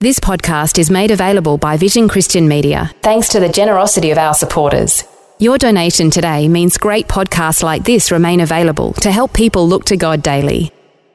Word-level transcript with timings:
This 0.00 0.20
podcast 0.20 0.78
is 0.78 0.92
made 0.92 1.10
available 1.10 1.58
by 1.58 1.76
Vision 1.76 2.06
Christian 2.06 2.46
Media 2.46 2.92
thanks 3.02 3.30
to 3.30 3.40
the 3.40 3.48
generosity 3.48 4.12
of 4.12 4.18
our 4.18 4.32
supporters. 4.32 5.02
Your 5.40 5.58
donation 5.58 6.08
today 6.08 6.46
means 6.46 6.78
great 6.78 7.08
podcasts 7.08 7.64
like 7.64 7.82
this 7.82 8.12
remain 8.12 8.38
available 8.38 8.92
to 8.92 9.10
help 9.10 9.32
people 9.32 9.66
look 9.66 9.84
to 9.86 9.96
God 9.96 10.22
daily. 10.22 10.70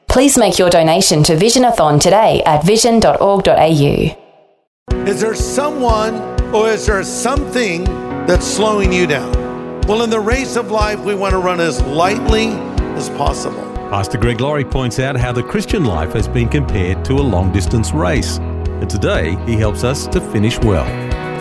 Please 0.06 0.36
make 0.36 0.58
your 0.58 0.68
donation 0.68 1.22
to 1.22 1.34
Visionathon 1.34 1.98
today 1.98 2.42
at 2.44 2.62
vision.org.au. 2.62 4.18
Is 5.08 5.18
there 5.18 5.34
someone 5.34 6.16
or 6.54 6.68
is 6.68 6.84
there 6.84 7.02
something 7.04 7.84
that's 8.26 8.46
slowing 8.46 8.92
you 8.92 9.06
down? 9.06 9.32
Well, 9.88 10.02
in 10.02 10.10
the 10.10 10.20
race 10.20 10.56
of 10.56 10.70
life, 10.70 11.00
we 11.00 11.14
want 11.14 11.32
to 11.32 11.38
run 11.38 11.58
as 11.58 11.80
lightly 11.84 12.48
as 12.98 13.08
possible. 13.08 13.62
Pastor 13.88 14.18
Greg 14.18 14.42
Laurie 14.42 14.62
points 14.62 14.98
out 14.98 15.16
how 15.16 15.32
the 15.32 15.42
Christian 15.42 15.86
life 15.86 16.12
has 16.12 16.28
been 16.28 16.50
compared 16.50 17.02
to 17.06 17.14
a 17.14 17.24
long 17.24 17.50
distance 17.50 17.92
race. 17.92 18.38
And 18.80 18.90
today, 18.90 19.36
he 19.46 19.56
helps 19.56 19.84
us 19.84 20.06
to 20.08 20.20
finish 20.20 20.58
well. 20.60 20.84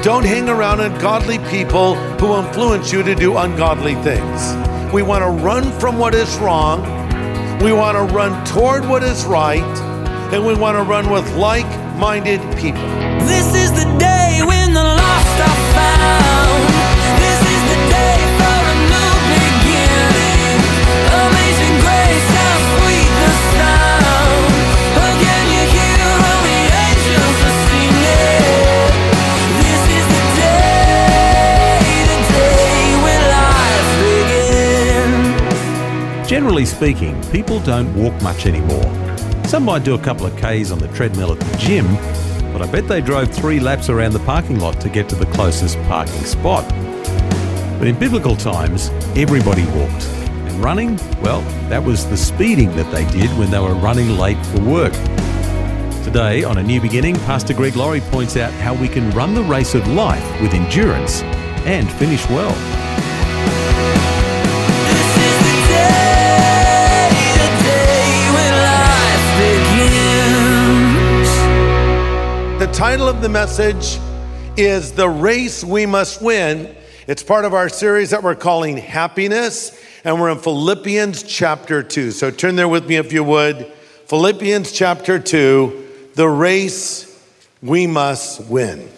Don't 0.04 0.26
hang 0.26 0.50
around 0.50 0.82
ungodly 0.82 1.40
people 1.50 1.96
who 2.18 2.38
influence 2.38 2.92
you 2.92 3.04
to 3.04 3.16
do 3.16 3.38
ungodly 3.38 3.96
things. 3.96 4.54
We 4.94 5.02
want 5.02 5.24
to 5.24 5.30
run 5.44 5.72
from 5.80 5.98
what 5.98 6.14
is 6.14 6.36
wrong, 6.38 6.82
we 7.62 7.72
want 7.72 7.98
to 7.98 8.14
run 8.14 8.46
toward 8.46 8.86
what 8.88 9.04
is 9.04 9.26
right, 9.26 9.62
and 10.34 10.46
we 10.46 10.54
want 10.54 10.78
to 10.78 10.84
run 10.84 11.10
with 11.10 11.26
like 11.36 11.68
minded 11.98 12.42
people. 12.58 12.82
This 13.26 13.56
is 13.56 13.72
the 13.72 13.86
day 13.98 14.42
when 14.46 14.74
the 14.74 14.84
lost 14.84 15.40
are 15.40 15.74
found. 15.74 16.43
Generally 36.54 36.66
speaking, 36.68 37.32
people 37.32 37.60
don't 37.62 37.92
walk 37.96 38.14
much 38.22 38.46
anymore. 38.46 38.84
Some 39.44 39.64
might 39.64 39.84
do 39.84 39.96
a 39.96 39.98
couple 39.98 40.28
of 40.28 40.36
Ks 40.36 40.70
on 40.70 40.78
the 40.78 40.88
treadmill 40.90 41.32
at 41.32 41.40
the 41.40 41.58
gym, 41.58 41.96
but 42.54 42.62
I 42.62 42.72
bet 42.72 42.88
they 42.88 43.02
drove 43.02 43.32
three 43.32 43.60
laps 43.60 43.90
around 43.90 44.14
the 44.14 44.20
parking 44.20 44.60
lot 44.60 44.80
to 44.82 44.90
get 44.90 45.10
to 45.10 45.16
the 45.16 45.26
closest 45.26 45.80
parking 45.86 46.24
spot. 46.26 46.64
But 47.80 47.88
in 47.88 47.98
biblical 47.98 48.36
times, 48.36 48.90
everybody 49.16 49.66
walked. 49.72 50.06
And 50.06 50.64
running, 50.64 50.98
well, 51.24 51.42
that 51.70 51.84
was 51.84 52.08
the 52.08 52.18
speeding 52.18 52.70
that 52.76 52.92
they 52.92 53.10
did 53.20 53.36
when 53.40 53.50
they 53.50 53.58
were 53.58 53.74
running 53.74 54.20
late 54.20 54.38
for 54.46 54.62
work. 54.62 54.94
Today, 56.04 56.44
on 56.44 56.60
A 56.60 56.64
New 56.64 56.80
Beginning, 56.80 57.16
Pastor 57.22 57.56
Greg 57.56 57.76
Laurie 57.76 58.02
points 58.02 58.38
out 58.38 58.54
how 58.62 58.76
we 58.76 58.88
can 58.88 59.10
run 59.14 59.34
the 59.34 59.42
race 59.42 59.74
of 59.74 59.88
life 59.88 60.40
with 60.40 60.54
endurance 60.54 61.24
and 61.66 61.92
finish 61.94 62.30
well. 62.30 62.73
Title 72.84 73.08
of 73.08 73.22
the 73.22 73.30
message 73.30 73.98
is 74.58 74.92
The 74.92 75.08
Race 75.08 75.64
We 75.64 75.86
Must 75.86 76.22
Win. 76.22 76.76
It's 77.08 77.24
part 77.24 77.46
of 77.46 77.54
our 77.54 77.70
series 77.70 78.10
that 78.10 78.24
we're 78.24 78.36
calling 78.36 78.76
Happiness, 78.76 79.82
and 80.04 80.20
we're 80.20 80.30
in 80.30 80.40
Philippians 80.40 81.24
chapter 81.24 81.82
2. 81.82 82.12
So 82.12 82.30
turn 82.30 82.58
there 82.58 82.68
with 82.68 82.86
me 82.86 82.98
if 82.98 83.14
you 83.14 83.24
would. 83.24 83.72
Philippians 84.08 84.74
chapter 84.74 85.18
2, 85.18 86.12
The 86.16 86.28
Race 86.28 87.26
We 87.62 87.88
Must 87.88 88.50
Win. 88.50 88.90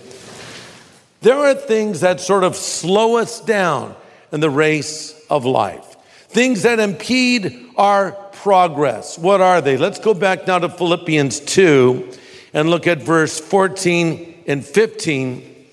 There 1.21 1.37
are 1.37 1.53
things 1.53 1.99
that 1.99 2.19
sort 2.19 2.43
of 2.43 2.55
slow 2.55 3.17
us 3.17 3.39
down 3.39 3.95
in 4.31 4.39
the 4.39 4.49
race 4.49 5.13
of 5.29 5.45
life, 5.45 5.95
things 6.29 6.63
that 6.63 6.79
impede 6.79 7.69
our 7.77 8.13
progress. 8.13 9.19
What 9.19 9.41
are 9.41 9.61
they? 9.61 9.77
Let's 9.77 9.99
go 9.99 10.15
back 10.15 10.47
now 10.47 10.57
to 10.57 10.69
Philippians 10.69 11.41
2 11.41 12.13
and 12.55 12.69
look 12.69 12.87
at 12.87 13.03
verse 13.03 13.39
14 13.39 14.43
and 14.47 14.65
15. 14.65 15.67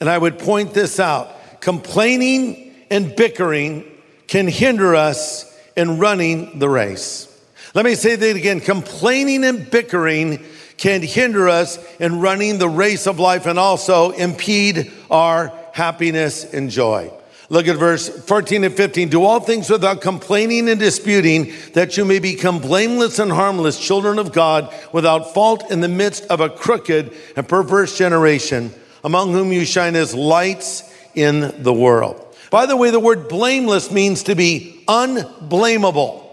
And 0.00 0.10
I 0.10 0.18
would 0.18 0.38
point 0.38 0.74
this 0.74 1.00
out 1.00 1.30
complaining 1.62 2.74
and 2.90 3.16
bickering 3.16 3.90
can 4.26 4.48
hinder 4.48 4.94
us 4.94 5.50
in 5.76 5.98
running 5.98 6.58
the 6.58 6.68
race. 6.68 7.30
Let 7.72 7.84
me 7.84 7.94
say 7.94 8.16
that 8.16 8.36
again 8.36 8.60
complaining 8.60 9.44
and 9.44 9.70
bickering 9.70 10.44
can 10.76 11.02
hinder 11.02 11.48
us 11.48 11.78
in 12.00 12.20
running 12.20 12.58
the 12.58 12.68
race 12.68 13.06
of 13.06 13.20
life 13.20 13.46
and 13.46 13.58
also 13.58 14.10
impede 14.10 14.92
our 15.10 15.52
happiness 15.72 16.52
and 16.52 16.68
joy. 16.68 17.10
Look 17.54 17.68
at 17.68 17.76
verse 17.76 18.08
14 18.08 18.64
and 18.64 18.74
15. 18.74 19.10
Do 19.10 19.22
all 19.22 19.38
things 19.38 19.70
without 19.70 20.00
complaining 20.00 20.68
and 20.68 20.80
disputing, 20.80 21.52
that 21.74 21.96
you 21.96 22.04
may 22.04 22.18
become 22.18 22.58
blameless 22.58 23.20
and 23.20 23.30
harmless, 23.30 23.78
children 23.78 24.18
of 24.18 24.32
God, 24.32 24.74
without 24.92 25.34
fault 25.34 25.70
in 25.70 25.80
the 25.80 25.86
midst 25.86 26.24
of 26.24 26.40
a 26.40 26.50
crooked 26.50 27.16
and 27.36 27.48
perverse 27.48 27.96
generation, 27.96 28.72
among 29.04 29.30
whom 29.30 29.52
you 29.52 29.64
shine 29.64 29.94
as 29.94 30.16
lights 30.16 30.92
in 31.14 31.62
the 31.62 31.72
world. 31.72 32.36
By 32.50 32.66
the 32.66 32.76
way, 32.76 32.90
the 32.90 32.98
word 32.98 33.28
blameless 33.28 33.88
means 33.88 34.24
to 34.24 34.34
be 34.34 34.82
unblameable. 34.88 36.28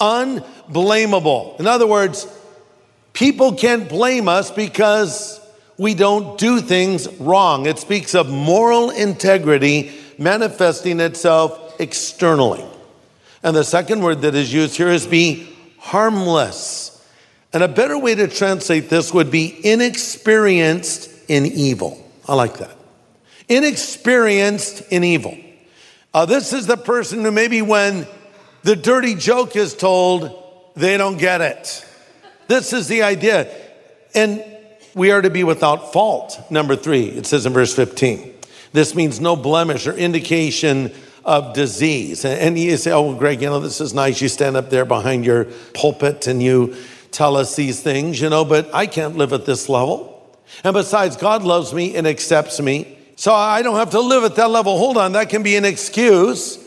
Unblameable. 0.00 1.56
In 1.58 1.66
other 1.66 1.86
words, 1.86 2.26
people 3.12 3.52
can't 3.52 3.86
blame 3.86 4.28
us 4.28 4.50
because 4.50 5.46
we 5.78 5.94
don't 5.94 6.36
do 6.36 6.60
things 6.60 7.08
wrong. 7.14 7.66
It 7.66 7.78
speaks 7.78 8.14
of 8.14 8.28
moral 8.28 8.90
integrity 8.90 9.92
manifesting 10.18 10.98
itself 10.98 11.80
externally. 11.80 12.64
And 13.42 13.54
the 13.54 13.64
second 13.64 14.02
word 14.02 14.22
that 14.22 14.34
is 14.34 14.52
used 14.52 14.76
here 14.76 14.88
is 14.88 15.06
be 15.06 15.48
harmless. 15.78 16.94
And 17.52 17.62
a 17.62 17.68
better 17.68 17.96
way 17.96 18.16
to 18.16 18.26
translate 18.26 18.90
this 18.90 19.14
would 19.14 19.30
be 19.30 19.58
inexperienced 19.64 21.10
in 21.28 21.46
evil. 21.46 22.04
I 22.26 22.34
like 22.34 22.58
that. 22.58 22.76
Inexperienced 23.48 24.82
in 24.90 25.04
evil. 25.04 25.38
Uh, 26.12 26.26
this 26.26 26.52
is 26.52 26.66
the 26.66 26.76
person 26.76 27.22
who 27.22 27.30
maybe 27.30 27.62
when 27.62 28.06
the 28.64 28.74
dirty 28.74 29.14
joke 29.14 29.54
is 29.54 29.74
told, 29.74 30.72
they 30.74 30.96
don't 30.96 31.16
get 31.16 31.40
it. 31.40 31.86
This 32.48 32.72
is 32.72 32.88
the 32.88 33.02
idea. 33.02 33.48
And 34.14 34.42
we 34.94 35.10
are 35.10 35.22
to 35.22 35.30
be 35.30 35.44
without 35.44 35.92
fault. 35.92 36.40
Number 36.50 36.76
three, 36.76 37.06
it 37.06 37.26
says 37.26 37.46
in 37.46 37.52
verse 37.52 37.74
15. 37.74 38.34
This 38.72 38.94
means 38.94 39.20
no 39.20 39.36
blemish 39.36 39.86
or 39.86 39.92
indication 39.92 40.92
of 41.24 41.52
disease. 41.52 42.24
And 42.24 42.58
you 42.58 42.76
say, 42.76 42.90
oh, 42.92 43.14
Greg, 43.14 43.42
you 43.42 43.48
know, 43.48 43.60
this 43.60 43.80
is 43.80 43.94
nice. 43.94 44.20
You 44.20 44.28
stand 44.28 44.56
up 44.56 44.70
there 44.70 44.84
behind 44.84 45.24
your 45.24 45.44
pulpit 45.74 46.26
and 46.26 46.42
you 46.42 46.74
tell 47.10 47.36
us 47.36 47.56
these 47.56 47.80
things, 47.82 48.20
you 48.20 48.30
know, 48.30 48.44
but 48.44 48.74
I 48.74 48.86
can't 48.86 49.16
live 49.16 49.32
at 49.32 49.44
this 49.44 49.68
level. 49.68 50.38
And 50.64 50.74
besides, 50.74 51.16
God 51.16 51.42
loves 51.42 51.74
me 51.74 51.96
and 51.96 52.06
accepts 52.06 52.60
me. 52.60 52.98
So 53.16 53.34
I 53.34 53.62
don't 53.62 53.76
have 53.76 53.90
to 53.90 54.00
live 54.00 54.24
at 54.24 54.36
that 54.36 54.50
level. 54.50 54.78
Hold 54.78 54.96
on, 54.96 55.12
that 55.12 55.28
can 55.28 55.42
be 55.42 55.56
an 55.56 55.64
excuse. 55.64 56.58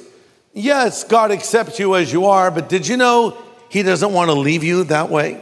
Yes, 0.54 1.04
God 1.04 1.32
accepts 1.32 1.80
you 1.80 1.96
as 1.96 2.12
you 2.12 2.26
are, 2.26 2.52
but 2.52 2.68
did 2.68 2.88
you 2.88 2.98
know 2.98 3.38
He 3.70 3.84
doesn't 3.84 4.12
want 4.12 4.30
to 4.30 4.34
leave 4.34 4.64
you 4.64 4.84
that 4.86 5.10
way? 5.10 5.42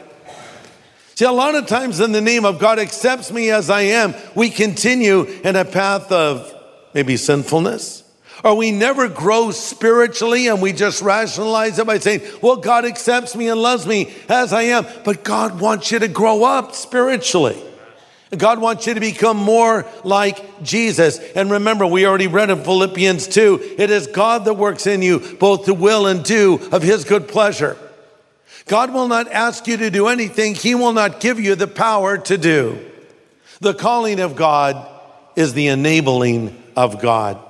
See, 1.19 1.25
a 1.25 1.33
lot 1.33 1.53
of 1.53 1.67
times 1.67 1.99
in 1.99 2.13
the 2.13 2.21
name 2.21 2.45
of 2.45 2.59
God 2.59 2.79
accepts 2.79 3.29
me 3.29 3.49
as 3.49 3.69
I 3.69 3.81
am, 3.81 4.15
we 4.35 4.49
continue 4.49 5.23
in 5.23 5.57
a 5.57 5.65
path 5.65 6.09
of 6.13 6.49
maybe 6.93 7.17
sinfulness. 7.17 8.03
Or 8.41 8.55
we 8.55 8.71
never 8.71 9.09
grow 9.09 9.51
spiritually 9.51 10.47
and 10.47 10.61
we 10.61 10.71
just 10.71 11.01
rationalize 11.01 11.77
it 11.77 11.85
by 11.85 11.99
saying, 11.99 12.21
well, 12.41 12.55
God 12.55 12.85
accepts 12.85 13.35
me 13.35 13.49
and 13.49 13.61
loves 13.61 13.85
me 13.85 14.13
as 14.29 14.53
I 14.53 14.61
am. 14.61 14.85
But 15.03 15.25
God 15.25 15.59
wants 15.59 15.91
you 15.91 15.99
to 15.99 16.07
grow 16.07 16.45
up 16.45 16.73
spiritually. 16.73 17.61
God 18.37 18.59
wants 18.59 18.87
you 18.87 18.93
to 18.93 19.01
become 19.01 19.35
more 19.35 19.85
like 20.05 20.63
Jesus. 20.63 21.19
And 21.35 21.51
remember, 21.51 21.85
we 21.85 22.05
already 22.05 22.27
read 22.27 22.49
in 22.49 22.63
Philippians 22.63 23.27
2 23.27 23.75
it 23.77 23.91
is 23.91 24.07
God 24.07 24.45
that 24.45 24.53
works 24.53 24.87
in 24.87 25.01
you 25.01 25.19
both 25.37 25.65
to 25.65 25.73
will 25.73 26.07
and 26.07 26.23
do 26.23 26.61
of 26.71 26.81
his 26.81 27.03
good 27.03 27.27
pleasure. 27.27 27.77
God 28.69 28.93
will 28.93 29.07
not 29.07 29.31
ask 29.31 29.65
you 29.65 29.77
to 29.77 29.89
do 29.89 30.07
anything 30.07 30.53
he 30.53 30.75
will 30.75 30.93
not 30.93 31.19
give 31.19 31.39
you 31.39 31.55
the 31.55 31.67
power 31.67 32.19
to 32.19 32.37
do. 32.37 32.77
The 33.61 33.73
calling 33.73 34.19
of 34.19 34.35
God 34.35 34.87
is 35.35 35.53
the 35.53 35.67
enabling 35.67 36.55
of 36.75 37.01
God. 37.01 37.43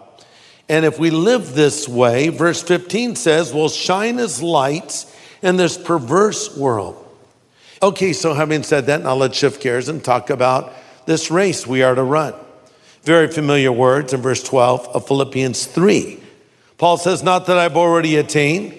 And 0.69 0.85
if 0.85 0.97
we 0.97 1.09
live 1.09 1.55
this 1.55 1.89
way, 1.89 2.29
verse 2.29 2.63
15 2.63 3.17
says, 3.17 3.53
we'll 3.53 3.67
shine 3.67 4.17
as 4.17 4.41
lights 4.41 5.13
in 5.41 5.57
this 5.57 5.77
perverse 5.77 6.55
world. 6.55 7.05
Okay, 7.83 8.13
so 8.13 8.33
having 8.33 8.63
said 8.63 8.85
that, 8.85 9.03
now 9.03 9.15
let's 9.15 9.37
shift 9.37 9.61
gears 9.61 9.89
and 9.89 10.01
talk 10.01 10.29
about 10.29 10.71
this 11.05 11.29
race 11.29 11.67
we 11.67 11.83
are 11.83 11.95
to 11.95 12.03
run. 12.03 12.33
Very 13.03 13.27
familiar 13.27 13.73
words 13.73 14.13
in 14.13 14.21
verse 14.21 14.41
12 14.41 14.87
of 14.87 15.05
Philippians 15.05 15.65
3. 15.65 16.23
Paul 16.77 16.95
says, 16.95 17.23
Not 17.23 17.47
that 17.47 17.57
I've 17.57 17.75
already 17.75 18.15
attained 18.15 18.73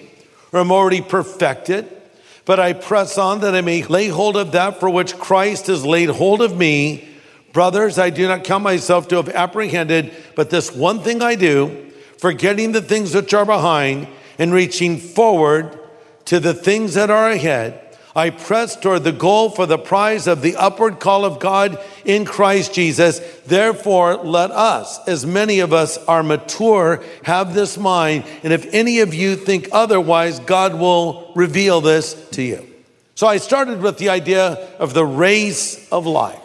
or 0.51 0.59
I'm 0.59 0.71
already 0.71 1.01
perfected, 1.01 2.00
but 2.45 2.59
I 2.59 2.73
press 2.73 3.17
on 3.17 3.41
that 3.41 3.55
I 3.55 3.61
may 3.61 3.83
lay 3.83 4.07
hold 4.07 4.37
of 4.37 4.51
that 4.53 4.79
for 4.79 4.89
which 4.89 5.17
Christ 5.17 5.67
has 5.67 5.85
laid 5.85 6.09
hold 6.09 6.41
of 6.41 6.57
me. 6.57 7.07
Brothers, 7.53 7.99
I 7.99 8.09
do 8.09 8.27
not 8.27 8.43
count 8.43 8.63
myself 8.63 9.07
to 9.09 9.17
have 9.17 9.29
apprehended, 9.29 10.13
but 10.35 10.49
this 10.49 10.71
one 10.73 11.01
thing 11.01 11.21
I 11.21 11.35
do, 11.35 11.91
forgetting 12.17 12.71
the 12.71 12.81
things 12.81 13.13
which 13.13 13.33
are 13.33 13.45
behind 13.45 14.07
and 14.39 14.53
reaching 14.53 14.97
forward 14.97 15.77
to 16.25 16.39
the 16.39 16.53
things 16.53 16.93
that 16.93 17.09
are 17.09 17.29
ahead. 17.29 17.90
I 18.15 18.29
press 18.29 18.75
toward 18.75 19.05
the 19.05 19.13
goal 19.13 19.49
for 19.49 19.65
the 19.65 19.77
prize 19.77 20.27
of 20.27 20.41
the 20.41 20.57
upward 20.57 20.99
call 20.99 21.23
of 21.23 21.39
God 21.39 21.81
in 22.03 22.25
Christ 22.25 22.73
Jesus. 22.73 23.19
Therefore, 23.45 24.17
let 24.17 24.51
us, 24.51 24.99
as 25.07 25.25
many 25.25 25.61
of 25.61 25.71
us 25.71 25.97
are 26.05 26.21
mature, 26.21 27.01
have 27.23 27.53
this 27.53 27.77
mind. 27.77 28.25
And 28.43 28.51
if 28.51 28.73
any 28.73 28.99
of 28.99 29.13
you 29.13 29.37
think 29.37 29.69
otherwise, 29.71 30.39
God 30.39 30.75
will 30.75 31.31
reveal 31.35 31.79
this 31.79 32.13
to 32.31 32.41
you. 32.41 32.67
So 33.15 33.27
I 33.27 33.37
started 33.37 33.81
with 33.81 33.97
the 33.97 34.09
idea 34.09 34.55
of 34.77 34.93
the 34.93 35.05
race 35.05 35.89
of 35.89 36.05
life. 36.05 36.39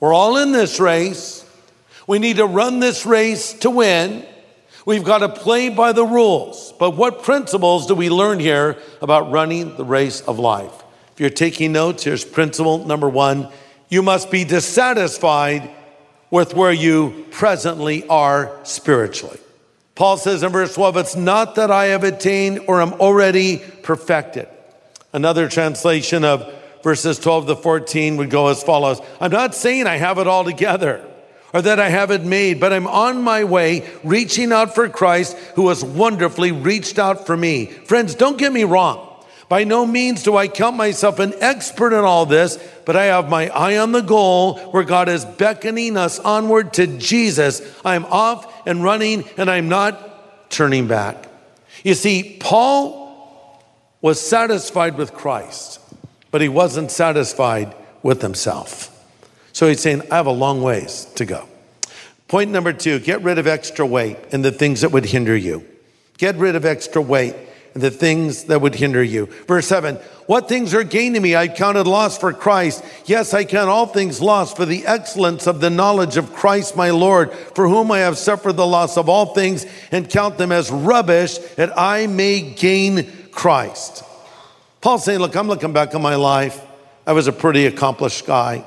We're 0.00 0.12
all 0.12 0.36
in 0.36 0.52
this 0.52 0.78
race. 0.78 1.44
We 2.06 2.18
need 2.18 2.36
to 2.36 2.46
run 2.46 2.80
this 2.80 3.06
race 3.06 3.54
to 3.60 3.70
win. 3.70 4.26
We've 4.84 5.04
got 5.04 5.18
to 5.18 5.28
play 5.28 5.70
by 5.70 5.92
the 5.92 6.04
rules. 6.04 6.74
But 6.78 6.96
what 6.96 7.22
principles 7.22 7.86
do 7.86 7.94
we 7.94 8.10
learn 8.10 8.40
here 8.40 8.76
about 9.00 9.30
running 9.30 9.76
the 9.76 9.84
race 9.84 10.20
of 10.20 10.38
life? 10.38 10.84
If 11.18 11.22
you're 11.22 11.30
taking 11.30 11.72
notes, 11.72 12.04
here's 12.04 12.24
principle 12.24 12.84
number 12.84 13.08
one 13.08 13.48
you 13.88 14.02
must 14.02 14.30
be 14.30 14.44
dissatisfied 14.44 15.68
with 16.30 16.54
where 16.54 16.70
you 16.70 17.26
presently 17.32 18.06
are 18.06 18.56
spiritually. 18.62 19.40
Paul 19.96 20.16
says 20.16 20.44
in 20.44 20.52
verse 20.52 20.76
12, 20.76 20.96
It's 20.96 21.16
not 21.16 21.56
that 21.56 21.72
I 21.72 21.86
have 21.86 22.04
attained 22.04 22.60
or 22.68 22.80
am 22.80 22.92
already 23.00 23.58
perfected. 23.82 24.46
Another 25.12 25.48
translation 25.48 26.22
of 26.22 26.54
verses 26.84 27.18
12 27.18 27.48
to 27.48 27.56
14 27.56 28.16
would 28.18 28.30
go 28.30 28.46
as 28.46 28.62
follows 28.62 29.00
I'm 29.20 29.32
not 29.32 29.56
saying 29.56 29.88
I 29.88 29.96
have 29.96 30.18
it 30.18 30.28
all 30.28 30.44
together 30.44 31.04
or 31.52 31.62
that 31.62 31.80
I 31.80 31.88
have 31.88 32.12
it 32.12 32.22
made, 32.22 32.60
but 32.60 32.72
I'm 32.72 32.86
on 32.86 33.22
my 33.22 33.42
way 33.42 33.90
reaching 34.04 34.52
out 34.52 34.72
for 34.72 34.88
Christ 34.88 35.36
who 35.56 35.68
has 35.70 35.82
wonderfully 35.82 36.52
reached 36.52 37.00
out 37.00 37.26
for 37.26 37.36
me. 37.36 37.66
Friends, 37.66 38.14
don't 38.14 38.38
get 38.38 38.52
me 38.52 38.62
wrong. 38.62 39.07
By 39.48 39.64
no 39.64 39.86
means 39.86 40.22
do 40.22 40.36
I 40.36 40.46
count 40.48 40.76
myself 40.76 41.18
an 41.18 41.32
expert 41.40 41.94
in 41.94 42.04
all 42.04 42.26
this, 42.26 42.58
but 42.84 42.96
I 42.96 43.06
have 43.06 43.30
my 43.30 43.48
eye 43.48 43.78
on 43.78 43.92
the 43.92 44.02
goal 44.02 44.58
where 44.72 44.84
God 44.84 45.08
is 45.08 45.24
beckoning 45.24 45.96
us 45.96 46.18
onward 46.18 46.74
to 46.74 46.86
Jesus. 46.86 47.62
I'm 47.84 48.04
off 48.06 48.66
and 48.66 48.84
running 48.84 49.24
and 49.38 49.50
I'm 49.50 49.68
not 49.68 50.50
turning 50.50 50.86
back. 50.86 51.28
You 51.82 51.94
see, 51.94 52.36
Paul 52.40 53.08
was 54.02 54.20
satisfied 54.20 54.98
with 54.98 55.14
Christ, 55.14 55.80
but 56.30 56.40
he 56.40 56.48
wasn't 56.48 56.90
satisfied 56.90 57.74
with 58.02 58.20
himself. 58.20 58.94
So 59.52 59.66
he's 59.66 59.80
saying, 59.80 60.02
I 60.10 60.16
have 60.16 60.26
a 60.26 60.30
long 60.30 60.62
ways 60.62 61.06
to 61.16 61.24
go. 61.24 61.48
Point 62.28 62.50
number 62.50 62.74
two 62.74 62.98
get 62.98 63.22
rid 63.22 63.38
of 63.38 63.46
extra 63.46 63.86
weight 63.86 64.18
and 64.30 64.44
the 64.44 64.52
things 64.52 64.82
that 64.82 64.92
would 64.92 65.06
hinder 65.06 65.34
you. 65.34 65.66
Get 66.18 66.36
rid 66.36 66.54
of 66.54 66.66
extra 66.66 67.00
weight 67.00 67.34
the 67.74 67.90
things 67.90 68.44
that 68.44 68.60
would 68.60 68.74
hinder 68.74 69.02
you. 69.02 69.26
Verse 69.46 69.66
7 69.66 69.96
What 70.26 70.48
things 70.48 70.74
are 70.74 70.82
gain 70.82 71.14
to 71.14 71.20
me? 71.20 71.36
I 71.36 71.48
counted 71.48 71.86
loss 71.86 72.18
for 72.18 72.32
Christ. 72.32 72.84
Yes, 73.06 73.34
I 73.34 73.44
count 73.44 73.68
all 73.68 73.86
things 73.86 74.20
lost 74.20 74.56
for 74.56 74.66
the 74.66 74.86
excellence 74.86 75.46
of 75.46 75.60
the 75.60 75.70
knowledge 75.70 76.16
of 76.16 76.34
Christ 76.34 76.76
my 76.76 76.90
Lord, 76.90 77.32
for 77.32 77.68
whom 77.68 77.90
I 77.92 78.00
have 78.00 78.18
suffered 78.18 78.54
the 78.54 78.66
loss 78.66 78.96
of 78.96 79.08
all 79.08 79.34
things 79.34 79.66
and 79.90 80.08
count 80.08 80.38
them 80.38 80.52
as 80.52 80.70
rubbish 80.70 81.38
that 81.56 81.78
I 81.78 82.06
may 82.06 82.40
gain 82.40 83.10
Christ. 83.30 84.04
Paul's 84.80 85.04
saying, 85.04 85.20
Look, 85.20 85.36
I'm 85.36 85.48
looking 85.48 85.72
back 85.72 85.94
on 85.94 86.02
my 86.02 86.16
life. 86.16 86.60
I 87.06 87.12
was 87.12 87.26
a 87.26 87.32
pretty 87.32 87.66
accomplished 87.66 88.26
guy. 88.26 88.64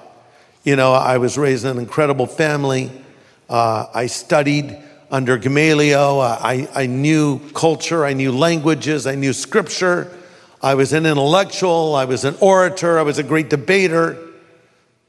You 0.64 0.76
know, 0.76 0.94
I 0.94 1.18
was 1.18 1.38
raised 1.38 1.66
in 1.66 1.72
an 1.72 1.78
incredible 1.80 2.28
family. 2.28 2.92
Uh, 3.50 3.88
I 3.94 4.06
studied 4.06 4.78
under 5.12 5.38
Gamaliel. 5.38 6.22
I, 6.22 6.68
I 6.74 6.88
knew 6.88 7.40
culture, 7.52 8.06
I 8.06 8.14
knew 8.14 8.32
languages, 8.32 9.06
I 9.06 9.16
knew 9.16 9.34
scripture. 9.34 10.12
I 10.64 10.76
was 10.76 10.94
an 10.94 11.06
intellectual, 11.06 11.96
I 11.96 12.06
was 12.06 12.24
an 12.24 12.36
orator, 12.40 12.98
I 12.98 13.02
was 13.02 13.18
a 13.18 13.24
great 13.24 13.50
debater. 13.50 14.18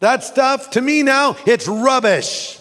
That 0.00 0.24
stuff, 0.24 0.70
to 0.70 0.80
me 0.80 1.02
now, 1.02 1.36
it's 1.46 1.68
rubbish. 1.68 2.58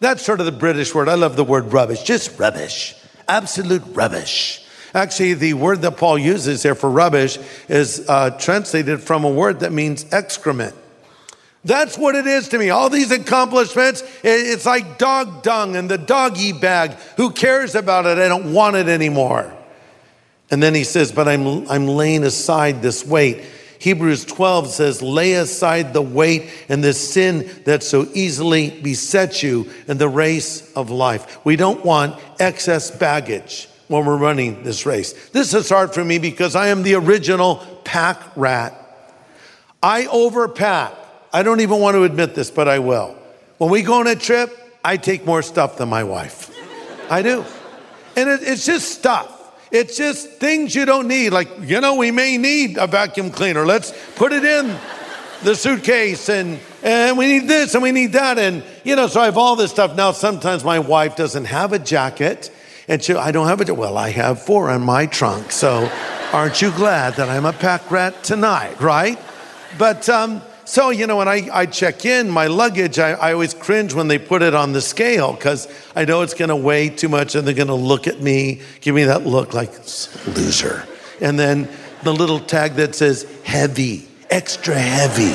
That's 0.00 0.22
sort 0.24 0.40
of 0.40 0.46
the 0.46 0.52
British 0.52 0.94
word. 0.94 1.08
I 1.08 1.14
love 1.14 1.36
the 1.36 1.44
word 1.44 1.72
rubbish, 1.72 2.02
just 2.02 2.38
rubbish, 2.38 2.94
absolute 3.28 3.82
rubbish. 3.92 4.62
Actually, 4.94 5.34
the 5.34 5.54
word 5.54 5.80
that 5.82 5.96
Paul 5.96 6.18
uses 6.18 6.62
there 6.62 6.74
for 6.74 6.90
rubbish 6.90 7.38
is 7.68 8.04
uh, 8.08 8.30
translated 8.30 9.00
from 9.00 9.24
a 9.24 9.30
word 9.30 9.60
that 9.60 9.72
means 9.72 10.12
excrement. 10.12 10.74
That's 11.64 11.96
what 11.96 12.16
it 12.16 12.26
is 12.26 12.48
to 12.48 12.58
me. 12.58 12.70
All 12.70 12.90
these 12.90 13.12
accomplishments, 13.12 14.02
it's 14.24 14.66
like 14.66 14.98
dog 14.98 15.42
dung 15.42 15.76
and 15.76 15.88
the 15.88 15.98
doggy 15.98 16.52
bag. 16.52 16.92
Who 17.16 17.30
cares 17.30 17.74
about 17.74 18.06
it? 18.06 18.18
I 18.18 18.28
don't 18.28 18.52
want 18.52 18.76
it 18.76 18.88
anymore. 18.88 19.52
And 20.50 20.62
then 20.62 20.74
he 20.74 20.84
says, 20.84 21.12
But 21.12 21.28
I'm, 21.28 21.68
I'm 21.68 21.86
laying 21.86 22.24
aside 22.24 22.82
this 22.82 23.06
weight. 23.06 23.44
Hebrews 23.78 24.24
12 24.24 24.68
says, 24.68 25.02
Lay 25.02 25.34
aside 25.34 25.92
the 25.92 26.02
weight 26.02 26.50
and 26.68 26.82
the 26.82 26.92
sin 26.92 27.48
that 27.64 27.82
so 27.82 28.08
easily 28.12 28.70
besets 28.70 29.42
you 29.42 29.70
in 29.86 29.98
the 29.98 30.08
race 30.08 30.72
of 30.74 30.90
life. 30.90 31.44
We 31.44 31.56
don't 31.56 31.84
want 31.84 32.20
excess 32.40 32.90
baggage 32.90 33.68
when 33.86 34.04
we're 34.04 34.16
running 34.16 34.64
this 34.64 34.84
race. 34.84 35.12
This 35.30 35.54
is 35.54 35.68
hard 35.68 35.94
for 35.94 36.04
me 36.04 36.18
because 36.18 36.56
I 36.56 36.68
am 36.68 36.82
the 36.82 36.94
original 36.94 37.56
pack 37.84 38.20
rat. 38.36 38.78
I 39.82 40.04
overpack. 40.04 40.96
I 41.32 41.42
don't 41.42 41.60
even 41.60 41.80
want 41.80 41.94
to 41.94 42.04
admit 42.04 42.34
this, 42.34 42.50
but 42.50 42.68
I 42.68 42.78
will. 42.78 43.16
When 43.58 43.70
we 43.70 43.82
go 43.82 43.94
on 43.94 44.06
a 44.06 44.16
trip, 44.16 44.56
I 44.84 44.96
take 44.96 45.24
more 45.24 45.42
stuff 45.42 45.78
than 45.78 45.88
my 45.88 46.04
wife. 46.04 46.50
I 47.10 47.22
do. 47.22 47.44
And 48.16 48.28
it, 48.28 48.40
it's 48.42 48.66
just 48.66 48.90
stuff. 48.90 49.38
It's 49.70 49.96
just 49.96 50.28
things 50.32 50.74
you 50.74 50.84
don't 50.84 51.08
need. 51.08 51.30
Like, 51.30 51.48
you 51.62 51.80
know, 51.80 51.94
we 51.94 52.10
may 52.10 52.36
need 52.36 52.76
a 52.76 52.86
vacuum 52.86 53.30
cleaner. 53.30 53.64
Let's 53.64 53.92
put 54.16 54.32
it 54.32 54.44
in 54.44 54.78
the 55.42 55.54
suitcase 55.56 56.28
and 56.28 56.60
and 56.82 57.16
we 57.16 57.26
need 57.26 57.48
this 57.48 57.74
and 57.74 57.82
we 57.82 57.92
need 57.92 58.12
that. 58.12 58.38
And 58.38 58.62
you 58.84 58.96
know, 58.96 59.06
so 59.06 59.20
I 59.20 59.26
have 59.26 59.38
all 59.38 59.56
this 59.56 59.70
stuff. 59.70 59.96
Now 59.96 60.12
sometimes 60.12 60.64
my 60.64 60.78
wife 60.78 61.16
doesn't 61.16 61.46
have 61.46 61.72
a 61.72 61.78
jacket 61.78 62.50
and 62.88 63.02
she 63.02 63.14
I 63.14 63.32
don't 63.32 63.48
have 63.48 63.66
a 63.66 63.74
well, 63.74 63.96
I 63.96 64.10
have 64.10 64.42
four 64.42 64.70
in 64.70 64.82
my 64.82 65.06
trunk. 65.06 65.50
So 65.50 65.90
aren't 66.32 66.62
you 66.62 66.70
glad 66.72 67.14
that 67.14 67.28
I'm 67.28 67.44
a 67.44 67.52
pack 67.52 67.90
rat 67.90 68.22
tonight, 68.22 68.80
right? 68.80 69.18
But 69.78 70.08
um 70.08 70.42
so, 70.64 70.90
you 70.90 71.06
know, 71.06 71.16
when 71.16 71.28
I, 71.28 71.48
I 71.52 71.66
check 71.66 72.04
in 72.04 72.30
my 72.30 72.46
luggage, 72.46 72.98
I, 72.98 73.12
I 73.12 73.32
always 73.32 73.52
cringe 73.52 73.94
when 73.94 74.08
they 74.08 74.18
put 74.18 74.42
it 74.42 74.54
on 74.54 74.72
the 74.72 74.80
scale 74.80 75.32
because 75.32 75.66
I 75.96 76.04
know 76.04 76.22
it's 76.22 76.34
going 76.34 76.50
to 76.50 76.56
weigh 76.56 76.88
too 76.88 77.08
much 77.08 77.34
and 77.34 77.46
they're 77.46 77.54
going 77.54 77.66
to 77.66 77.74
look 77.74 78.06
at 78.06 78.20
me, 78.20 78.62
give 78.80 78.94
me 78.94 79.04
that 79.04 79.26
look 79.26 79.54
like 79.54 79.72
loser. 80.36 80.86
And 81.20 81.38
then 81.38 81.68
the 82.04 82.12
little 82.12 82.38
tag 82.38 82.74
that 82.74 82.94
says 82.94 83.26
heavy, 83.44 84.08
extra 84.30 84.78
heavy. 84.78 85.34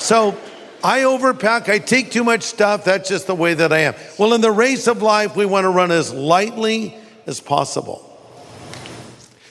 So 0.00 0.36
I 0.82 1.00
overpack, 1.00 1.68
I 1.68 1.78
take 1.78 2.10
too 2.10 2.24
much 2.24 2.42
stuff. 2.42 2.84
That's 2.84 3.08
just 3.08 3.28
the 3.28 3.34
way 3.34 3.54
that 3.54 3.72
I 3.72 3.78
am. 3.78 3.94
Well, 4.18 4.34
in 4.34 4.40
the 4.40 4.52
race 4.52 4.88
of 4.88 5.00
life, 5.00 5.36
we 5.36 5.46
want 5.46 5.64
to 5.64 5.70
run 5.70 5.92
as 5.92 6.12
lightly 6.12 6.96
as 7.26 7.40
possible. 7.40 8.02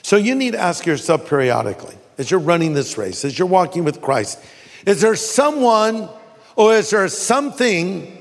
So 0.02 0.16
you 0.16 0.34
need 0.34 0.52
to 0.52 0.60
ask 0.60 0.86
yourself 0.86 1.28
periodically 1.28 1.96
as 2.18 2.30
you're 2.30 2.40
running 2.40 2.74
this 2.74 2.96
race, 2.96 3.24
as 3.24 3.38
you're 3.38 3.48
walking 3.48 3.84
with 3.84 4.00
Christ, 4.00 4.40
is 4.86 5.00
there 5.00 5.16
someone 5.16 6.08
or 6.54 6.74
is 6.74 6.90
there 6.90 7.06
something 7.08 8.16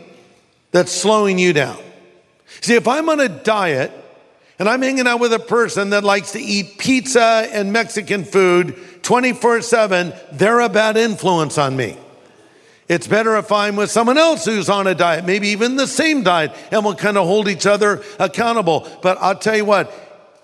that's 0.71 0.91
slowing 0.91 1.39
you 1.39 1.53
down? 1.53 1.77
See, 2.61 2.75
if 2.75 2.87
I'm 2.87 3.07
on 3.07 3.19
a 3.19 3.29
diet 3.29 3.91
and 4.59 4.67
I'm 4.67 4.81
hanging 4.81 5.07
out 5.07 5.19
with 5.19 5.31
a 5.33 5.39
person 5.39 5.91
that 5.91 6.03
likes 6.03 6.33
to 6.33 6.39
eat 6.39 6.77
pizza 6.77 7.47
and 7.51 7.71
Mexican 7.71 8.25
food 8.25 8.77
24 9.03 9.61
7, 9.61 10.13
they're 10.33 10.59
a 10.59 10.69
bad 10.69 10.97
influence 10.97 11.57
on 11.57 11.77
me. 11.77 11.97
It's 12.87 13.07
better 13.07 13.35
if 13.37 13.51
I'm 13.51 13.75
with 13.75 13.89
someone 13.89 14.17
else 14.17 14.45
who's 14.45 14.69
on 14.69 14.85
a 14.85 14.93
diet, 14.93 15.25
maybe 15.25 15.49
even 15.49 15.75
the 15.75 15.87
same 15.87 16.23
diet, 16.23 16.51
and 16.71 16.85
we'll 16.85 16.95
kind 16.95 17.17
of 17.17 17.25
hold 17.25 17.47
each 17.47 17.65
other 17.65 18.03
accountable. 18.19 18.87
But 19.01 19.17
I'll 19.19 19.37
tell 19.37 19.55
you 19.55 19.65
what, 19.65 19.91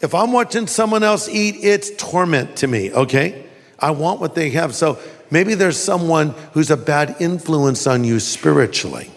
if 0.01 0.15
I'm 0.15 0.31
watching 0.31 0.65
someone 0.65 1.03
else 1.03 1.29
eat, 1.29 1.57
it's 1.61 1.91
torment 1.97 2.57
to 2.57 2.67
me, 2.67 2.91
okay? 2.91 3.45
I 3.77 3.91
want 3.91 4.19
what 4.19 4.33
they 4.33 4.49
have. 4.51 4.73
So 4.73 4.99
Maybe 5.31 5.55
there's 5.55 5.77
someone 5.77 6.35
who's 6.53 6.69
a 6.69 6.77
bad 6.77 7.15
influence 7.19 7.87
on 7.87 8.03
you 8.03 8.19
spiritually. 8.19 9.09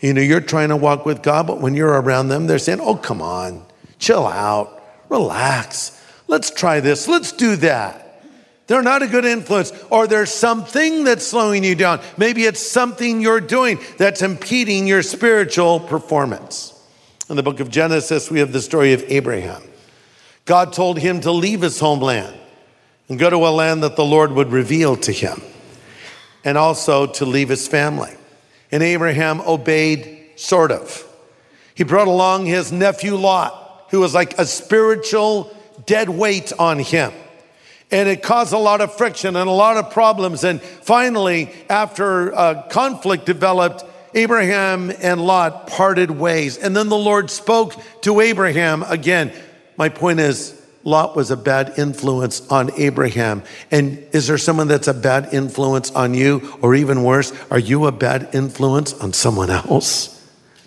You 0.00 0.12
know, 0.12 0.20
you're 0.20 0.42
trying 0.42 0.68
to 0.68 0.76
walk 0.76 1.06
with 1.06 1.22
God, 1.22 1.46
but 1.46 1.60
when 1.60 1.74
you're 1.74 2.00
around 2.00 2.28
them, 2.28 2.46
they're 2.46 2.58
saying, 2.58 2.80
Oh, 2.80 2.96
come 2.96 3.22
on, 3.22 3.64
chill 3.98 4.26
out, 4.26 4.82
relax. 5.08 6.00
Let's 6.28 6.50
try 6.50 6.80
this. 6.80 7.08
Let's 7.08 7.32
do 7.32 7.56
that. 7.56 8.02
They're 8.66 8.82
not 8.82 9.02
a 9.02 9.06
good 9.06 9.24
influence, 9.24 9.72
or 9.90 10.06
there's 10.06 10.30
something 10.30 11.04
that's 11.04 11.24
slowing 11.24 11.64
you 11.64 11.76
down. 11.76 12.00
Maybe 12.18 12.44
it's 12.44 12.60
something 12.60 13.20
you're 13.20 13.40
doing 13.40 13.78
that's 13.96 14.22
impeding 14.22 14.86
your 14.86 15.02
spiritual 15.02 15.80
performance. 15.80 16.72
In 17.30 17.36
the 17.36 17.44
book 17.44 17.60
of 17.60 17.70
Genesis, 17.70 18.30
we 18.30 18.40
have 18.40 18.52
the 18.52 18.60
story 18.60 18.92
of 18.92 19.04
Abraham. 19.06 19.62
God 20.44 20.72
told 20.72 20.98
him 20.98 21.20
to 21.22 21.30
leave 21.30 21.62
his 21.62 21.78
homeland 21.78 22.36
and 23.08 23.18
go 23.18 23.30
to 23.30 23.36
a 23.36 23.50
land 23.50 23.82
that 23.82 23.96
the 23.96 24.04
Lord 24.04 24.32
would 24.32 24.50
reveal 24.52 24.96
to 24.96 25.12
him, 25.12 25.40
and 26.44 26.58
also 26.58 27.06
to 27.06 27.24
leave 27.24 27.48
his 27.48 27.68
family. 27.68 28.14
And 28.72 28.82
Abraham 28.82 29.40
obeyed, 29.42 30.30
sort 30.36 30.72
of. 30.72 31.04
He 31.74 31.84
brought 31.84 32.08
along 32.08 32.46
his 32.46 32.72
nephew 32.72 33.14
Lot, 33.14 33.86
who 33.90 34.00
was 34.00 34.14
like 34.14 34.38
a 34.38 34.46
spiritual 34.46 35.54
dead 35.84 36.08
weight 36.08 36.52
on 36.58 36.78
him. 36.78 37.12
And 37.90 38.08
it 38.08 38.22
caused 38.22 38.52
a 38.52 38.58
lot 38.58 38.80
of 38.80 38.96
friction 38.96 39.36
and 39.36 39.48
a 39.48 39.52
lot 39.52 39.76
of 39.76 39.92
problems. 39.92 40.42
And 40.42 40.60
finally, 40.60 41.52
after 41.70 42.34
uh, 42.34 42.62
conflict 42.68 43.26
developed, 43.26 43.84
Abraham 44.14 44.90
and 44.90 45.20
Lot 45.20 45.68
parted 45.68 46.10
ways. 46.10 46.58
And 46.58 46.74
then 46.74 46.88
the 46.88 46.96
Lord 46.96 47.30
spoke 47.30 47.74
to 48.00 48.20
Abraham 48.20 48.82
again. 48.82 49.32
My 49.76 49.88
point 49.88 50.18
is, 50.18 50.60
Lot 50.86 51.16
was 51.16 51.32
a 51.32 51.36
bad 51.36 51.74
influence 51.78 52.48
on 52.48 52.70
Abraham. 52.78 53.42
And 53.72 54.06
is 54.12 54.28
there 54.28 54.38
someone 54.38 54.68
that's 54.68 54.86
a 54.86 54.94
bad 54.94 55.34
influence 55.34 55.90
on 55.90 56.14
you? 56.14 56.56
Or 56.62 56.76
even 56.76 57.02
worse, 57.02 57.32
are 57.50 57.58
you 57.58 57.86
a 57.86 57.92
bad 57.92 58.30
influence 58.32 58.94
on 58.94 59.12
someone 59.12 59.50
else? 59.50 60.12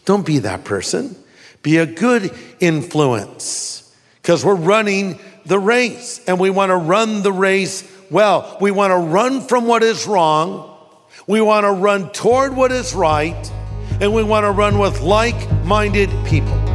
Don't 0.03 0.25
be 0.25 0.39
that 0.39 0.65
person. 0.65 1.15
Be 1.61 1.77
a 1.77 1.85
good 1.85 2.35
influence 2.59 3.95
because 4.21 4.43
we're 4.43 4.55
running 4.55 5.19
the 5.45 5.57
race 5.57 6.21
and 6.27 6.37
we 6.37 6.49
want 6.49 6.71
to 6.71 6.75
run 6.75 7.23
the 7.23 7.31
race 7.31 7.89
well. 8.11 8.57
We 8.59 8.71
want 8.71 8.91
to 8.91 8.97
run 8.97 9.39
from 9.39 9.67
what 9.67 9.83
is 9.83 10.05
wrong. 10.05 10.77
We 11.27 11.39
want 11.39 11.63
to 11.63 11.71
run 11.71 12.11
toward 12.11 12.57
what 12.57 12.73
is 12.73 12.93
right. 12.93 13.51
And 14.01 14.13
we 14.13 14.23
want 14.23 14.43
to 14.43 14.51
run 14.51 14.79
with 14.79 14.99
like 14.99 15.49
minded 15.63 16.09
people. 16.25 16.68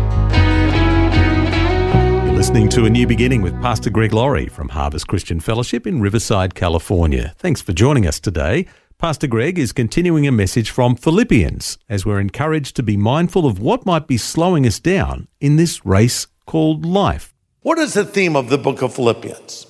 You're 2.54 2.62
listening 2.62 2.82
to 2.82 2.87
A 2.87 2.90
New 2.90 3.06
Beginning 3.08 3.42
with 3.42 3.61
Pastor 3.61 3.90
Greg 3.90 4.12
Laurie 4.12 4.46
from 4.46 4.68
Harvest 4.68 5.08
Christian 5.08 5.40
Fellowship 5.40 5.88
in 5.88 6.00
Riverside, 6.00 6.54
California. 6.54 7.34
Thanks 7.37 7.61
for 7.61 7.73
joining 7.73 8.06
us 8.06 8.20
today. 8.20 8.68
Pastor 8.96 9.26
Greg 9.26 9.58
is 9.58 9.73
continuing 9.73 10.25
a 10.28 10.30
message 10.30 10.70
from 10.70 10.94
Philippians 10.94 11.78
as 11.88 12.06
we're 12.06 12.20
encouraged 12.20 12.76
to 12.76 12.84
be 12.84 12.96
mindful 12.96 13.44
of 13.44 13.58
what 13.58 13.84
might 13.84 14.06
be 14.06 14.16
slowing 14.16 14.68
us 14.68 14.78
down 14.78 15.26
in 15.40 15.56
this 15.56 15.84
race 15.84 16.28
called 16.46 16.87
life. 16.87 17.34
What 17.62 17.80
is 17.80 17.94
the 17.94 18.04
theme 18.04 18.37
of 18.37 18.50
the 18.50 18.58
book 18.58 18.82
of 18.82 18.94
Philippians? 18.94 19.66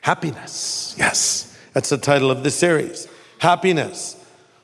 Happiness. 0.00 0.96
Yes, 0.98 1.56
that's 1.72 1.90
the 1.90 1.98
title 1.98 2.32
of 2.32 2.42
the 2.42 2.50
series. 2.50 3.06
Happiness. 3.38 4.16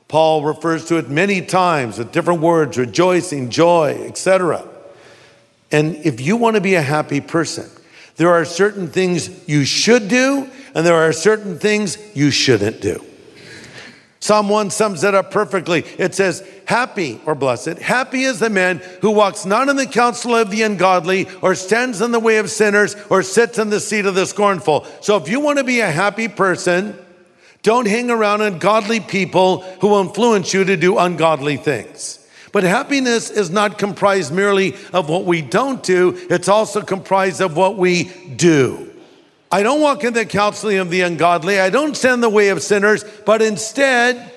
Paul 0.09 0.43
refers 0.43 0.83
to 0.87 0.97
it 0.97 1.09
many 1.09 1.39
times 1.39 1.99
with 1.99 2.11
different 2.11 2.41
words 2.41 2.77
rejoicing, 2.77 3.49
joy, 3.49 3.91
etc. 4.05 4.67
And 5.71 5.95
if 5.97 6.19
you 6.19 6.37
want 6.37 6.55
to 6.55 6.61
be 6.61 6.75
a 6.75 6.81
happy 6.81 7.21
person, 7.21 7.69
there 8.17 8.29
are 8.29 8.45
certain 8.45 8.87
things 8.87 9.47
you 9.47 9.63
should 9.65 10.07
do, 10.07 10.49
and 10.75 10.85
there 10.85 10.95
are 10.95 11.13
certain 11.13 11.57
things 11.57 11.97
you 12.13 12.31
shouldn't 12.31 12.81
do. 12.81 13.03
Psalm 14.19 14.49
1 14.49 14.69
sums 14.69 15.03
it 15.03 15.15
up 15.15 15.31
perfectly. 15.31 15.83
It 15.97 16.13
says, 16.13 16.47
Happy 16.65 17.19
or 17.25 17.33
blessed, 17.33 17.79
happy 17.79 18.21
is 18.21 18.39
the 18.39 18.51
man 18.51 18.77
who 19.01 19.11
walks 19.11 19.45
not 19.45 19.67
in 19.67 19.75
the 19.75 19.87
counsel 19.87 20.35
of 20.35 20.51
the 20.51 20.61
ungodly, 20.61 21.27
or 21.41 21.55
stands 21.55 22.01
in 22.01 22.11
the 22.11 22.19
way 22.19 22.37
of 22.37 22.51
sinners, 22.51 22.95
or 23.09 23.23
sits 23.23 23.57
in 23.57 23.71
the 23.71 23.79
seat 23.79 24.05
of 24.05 24.13
the 24.13 24.27
scornful. 24.27 24.85
So 25.01 25.17
if 25.17 25.27
you 25.27 25.39
want 25.39 25.57
to 25.57 25.63
be 25.63 25.79
a 25.79 25.89
happy 25.89 26.27
person, 26.27 26.97
don't 27.63 27.87
hang 27.87 28.11
around 28.11 28.41
ungodly 28.41 28.99
people 28.99 29.61
who 29.81 29.99
influence 29.99 30.53
you 30.53 30.65
to 30.65 30.77
do 30.77 30.99
ungodly 30.99 31.57
things. 31.57 32.20
But 32.51 32.63
happiness 32.63 33.29
is 33.29 33.49
not 33.49 33.77
comprised 33.77 34.33
merely 34.33 34.75
of 34.93 35.09
what 35.09 35.25
we 35.25 35.41
don't 35.41 35.81
do, 35.81 36.17
it's 36.29 36.49
also 36.49 36.81
comprised 36.81 37.41
of 37.41 37.55
what 37.55 37.77
we 37.77 38.05
do. 38.35 38.91
I 39.51 39.63
don't 39.63 39.81
walk 39.81 40.03
in 40.03 40.13
the 40.13 40.25
counseling 40.25 40.77
of 40.77 40.89
the 40.89 41.01
ungodly. 41.01 41.59
I 41.59 41.69
don't 41.69 41.95
stand 41.95 42.23
the 42.23 42.29
way 42.29 42.49
of 42.49 42.63
sinners, 42.63 43.03
but 43.25 43.41
instead, 43.41 44.31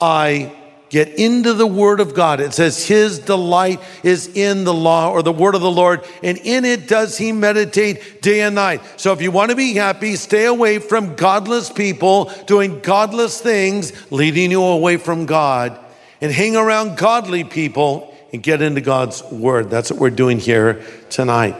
I 0.00 0.52
get 0.90 1.08
into 1.18 1.54
the 1.54 1.66
Word 1.66 1.98
of 1.98 2.14
God. 2.14 2.38
It 2.38 2.54
says, 2.54 2.86
His 2.86 3.18
delight 3.18 3.80
is 4.04 4.28
in 4.28 4.62
the 4.62 4.72
law 4.72 5.10
or 5.10 5.24
the 5.24 5.32
Word 5.32 5.56
of 5.56 5.60
the 5.60 5.70
Lord, 5.70 6.04
and 6.22 6.38
in 6.38 6.64
it 6.64 6.86
does 6.86 7.18
He 7.18 7.32
meditate 7.32 8.22
day 8.22 8.42
and 8.42 8.54
night. 8.54 8.80
So 8.96 9.12
if 9.12 9.20
you 9.20 9.32
want 9.32 9.50
to 9.50 9.56
be 9.56 9.74
happy, 9.74 10.14
stay 10.14 10.44
away 10.44 10.78
from 10.78 11.16
godless 11.16 11.68
people 11.68 12.26
doing 12.46 12.78
godless 12.78 13.40
things, 13.40 13.92
leading 14.12 14.52
you 14.52 14.62
away 14.62 14.96
from 14.96 15.26
God, 15.26 15.83
and 16.24 16.32
hang 16.32 16.56
around 16.56 16.96
godly 16.96 17.44
people 17.44 18.16
and 18.32 18.42
get 18.42 18.62
into 18.62 18.80
God's 18.80 19.22
Word. 19.24 19.68
That's 19.68 19.90
what 19.90 20.00
we're 20.00 20.08
doing 20.08 20.38
here 20.38 20.82
tonight. 21.10 21.54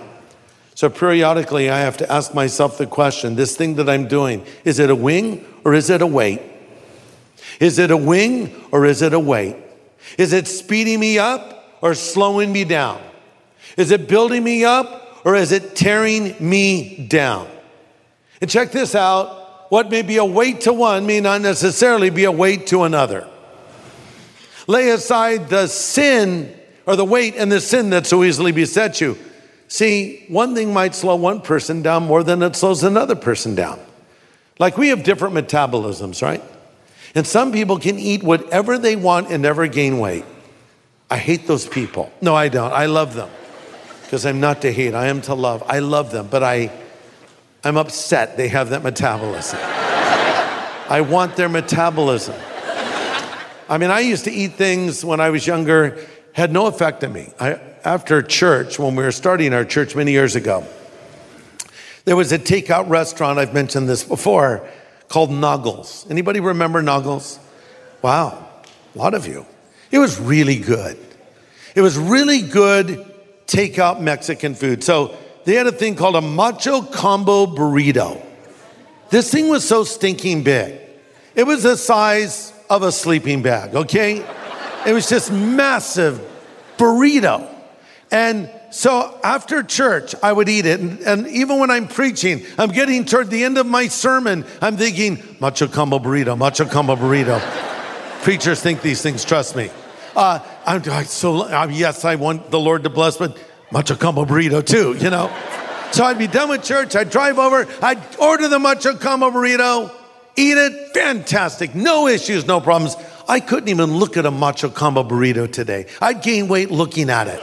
So 0.75 0.88
periodically, 0.88 1.68
I 1.68 1.80
have 1.80 1.99
to 1.99 2.11
ask 2.11 2.33
myself 2.33 2.78
the 2.78 2.87
question 2.87 3.37
this 3.37 3.59
thing 3.59 3.75
that 3.75 3.90
I'm 3.90 4.09
doing, 4.09 4.42
is 4.64 4.78
it 4.78 4.88
a 4.88 4.97
wing 4.97 5.44
or 5.66 5.75
is 5.75 5.90
it 5.90 6.00
a 6.00 6.06
weight? 6.06 6.40
Is 7.61 7.78
it 7.78 7.90
a 7.90 7.97
wing 7.99 8.54
or 8.73 8.87
is 8.87 9.02
it 9.02 9.12
a 9.12 9.21
weight? 9.21 9.56
Is 10.16 10.33
it 10.33 10.49
speeding 10.49 10.99
me 10.99 11.18
up 11.18 11.76
or 11.83 11.94
slowing 11.94 12.50
me 12.50 12.64
down? 12.64 13.02
Is 13.76 13.90
it 13.90 14.09
building 14.09 14.42
me 14.42 14.64
up 14.64 15.21
or 15.26 15.35
is 15.37 15.52
it 15.52 15.76
tearing 15.76 16.37
me 16.40 17.06
down? 17.06 17.50
And 18.40 18.49
check 18.49 18.73
this 18.73 18.94
out 18.94 19.71
what 19.71 19.90
may 19.90 20.00
be 20.00 20.16
a 20.16 20.25
weight 20.25 20.62
to 20.62 20.73
one 20.73 21.04
may 21.04 21.21
not 21.21 21.42
necessarily 21.42 22.09
be 22.09 22.25
a 22.25 22.33
weight 22.33 22.68
to 22.68 22.85
another. 22.85 23.28
Lay 24.66 24.90
aside 24.90 25.49
the 25.49 25.66
sin 25.66 26.54
or 26.87 26.97
the 26.97 27.04
weight 27.04 27.35
and 27.37 27.50
the 27.50 27.61
sin 27.61 27.90
that 27.90 28.06
so 28.06 28.25
easily 28.25 28.52
beset 28.52 29.00
you. 29.00 29.18
See, 29.68 30.25
one 30.28 30.54
thing 30.54 30.73
might 30.73 30.94
slow 30.94 31.16
one 31.16 31.40
person 31.40 31.83
down 31.83 32.04
more 32.04 32.23
than 32.23 32.42
it 32.42 32.56
slows 32.56 32.85
another 32.85 33.14
person 33.16 33.54
down. 33.54 33.80
Like 34.59 34.78
we 34.78 34.88
have 34.88 35.02
different 35.02 35.35
metabolisms, 35.35 36.23
right? 36.23 36.42
And 37.14 37.26
some 37.26 37.52
people 37.52 37.78
can 37.78 37.99
eat 37.99 38.23
whatever 38.23 38.78
they 38.78 38.97
want 38.97 39.30
and 39.30 39.42
never 39.42 39.66
gain 39.66 39.99
weight. 39.99 40.25
I 41.11 41.16
hate 41.16 41.47
those 41.47 41.66
people. 41.66 42.12
No, 42.21 42.35
I 42.35 42.49
don't. 42.49 42.73
I 42.73 42.87
love 42.87 43.14
them 43.14 43.30
because 44.02 44.26
I'm 44.26 44.40
not 44.40 44.62
to 44.62 44.73
hate, 44.73 44.94
I 44.94 45.06
am 45.06 45.21
to 45.23 45.35
love. 45.35 45.62
I 45.66 45.80
love 45.80 46.11
them, 46.11 46.28
but 46.30 46.42
I, 46.42 46.71
I'm 47.62 47.76
upset 47.76 48.37
they 48.37 48.49
have 48.49 48.71
that 48.71 48.83
metabolism. 48.83 49.59
I 49.62 51.06
want 51.09 51.37
their 51.37 51.49
metabolism. 51.49 52.35
I 53.68 53.78
mean, 53.78 53.90
I 53.90 54.00
used 54.00 54.25
to 54.25 54.30
eat 54.30 54.54
things 54.54 55.04
when 55.04 55.21
I 55.21 55.30
was 55.30 55.47
younger, 55.47 55.99
had 56.33 56.52
no 56.52 56.66
effect 56.66 57.02
on 57.02 57.12
me. 57.12 57.33
I, 57.40 57.61
after 57.85 58.23
church, 58.23 58.78
when 58.78 58.94
we 58.97 59.04
were 59.04 59.12
starting 59.12 59.54
our 59.54 59.64
church 59.64 59.94
many 59.94 60.12
years 60.12 60.37
ago, 60.37 60.66
there 62.04 62.16
was 62.16 62.33
a 62.33 62.38
takeout 62.38 62.88
restaurant, 62.88 63.38
I've 63.38 63.54
mentioned 63.54 63.88
this 63.88 64.04
before, 64.04 64.68
called 65.09 65.30
Naugles. 65.30 66.11
Anybody 66.11 66.40
remember 66.40 66.83
Naugles? 66.83 67.38
Wow, 68.02 68.47
a 68.94 68.99
lot 68.99 69.14
of 69.14 69.26
you. 69.26 69.47
It 69.90 69.99
was 69.99 70.21
really 70.21 70.59
good. 70.59 70.99
It 71.75 71.80
was 71.80 71.97
really 71.97 72.42
good 72.42 73.04
takeout 73.47 74.00
Mexican 74.00 74.54
food. 74.54 74.85
So 74.85 75.16
they 75.44 75.54
had 75.54 75.66
a 75.66 75.73
thing 75.73 75.94
called 75.94 76.16
a 76.16 76.21
macho 76.21 76.83
combo 76.83 77.47
burrito. 77.47 78.21
This 79.11 79.30
thing 79.30 79.49
was 79.49 79.66
so 79.66 79.85
stinking 79.85 80.42
big. 80.42 80.80
It 81.35 81.44
was 81.44 81.62
the 81.62 81.76
size 81.76 82.53
of 82.75 82.83
a 82.83 82.93
sleeping 82.93 83.43
bag, 83.43 83.75
okay? 83.75 84.25
It 84.87 84.93
was 84.93 85.09
just 85.09 85.33
massive 85.33 86.21
burrito. 86.76 87.49
And 88.11 88.50
so 88.71 89.19
after 89.23 89.62
church, 89.62 90.14
I 90.23 90.33
would 90.33 90.49
eat 90.49 90.66
it. 90.66 90.81
And, 90.81 91.00
and, 91.00 91.26
even 91.28 91.59
when 91.59 91.71
I'm 91.71 91.88
preaching, 91.88 92.45
I'm 92.59 92.71
getting 92.71 93.04
toward 93.04 93.31
the 93.31 93.45
end 93.45 93.57
of 93.59 93.66
my 93.66 93.88
sermon, 93.88 94.45
I'm 94.61 94.76
thinking, 94.76 95.23
macho 95.40 95.69
combo 95.69 95.99
burrito, 95.99 96.37
macho 96.37 96.64
combo 96.64 96.97
burrito. 96.97 97.40
Preachers 98.23 98.61
think 98.61 98.83
these 98.83 99.00
things, 99.00 99.25
trust 99.25 99.54
me. 99.54 99.71
Uh, 100.16 100.40
I'm, 100.66 100.83
I, 100.90 101.04
so, 101.04 101.43
uh, 101.43 101.69
yes, 101.71 102.04
I 102.04 102.16
want 102.16 102.50
the 102.50 102.59
Lord 102.59 102.85
to 102.85 102.90
bless, 102.90 103.16
but 103.16 103.38
macho 103.71 103.95
combo 103.95 104.25
burrito 104.25 104.64
too, 104.64 104.95
you 104.95 105.11
know? 105.11 105.33
So 105.93 106.04
I'd 106.04 106.19
be 106.19 106.26
done 106.26 106.49
with 106.49 106.64
church, 106.64 106.97
I'd 106.97 107.11
drive 107.11 107.38
over, 107.38 107.69
I'd 107.81 108.16
order 108.16 108.49
the 108.49 108.59
macho 108.59 108.97
combo 108.97 109.31
burrito, 109.31 109.93
eat 110.37 110.57
it, 110.57 110.95
fantastic, 110.95 111.75
no 111.75 112.07
issues, 112.07 112.47
no 112.47 112.61
problems. 112.61 112.97
I 113.29 113.41
couldn't 113.41 113.69
even 113.69 113.95
look 113.95 114.17
at 114.17 114.26
a 114.26 114.31
macho 114.31 114.69
combo 114.69 115.03
burrito 115.03 115.50
today. 115.50 115.87
I'd 116.00 116.23
gain 116.23 116.49
weight 116.49 116.71
looking 116.71 117.11
at 117.11 117.29
it. 117.29 117.43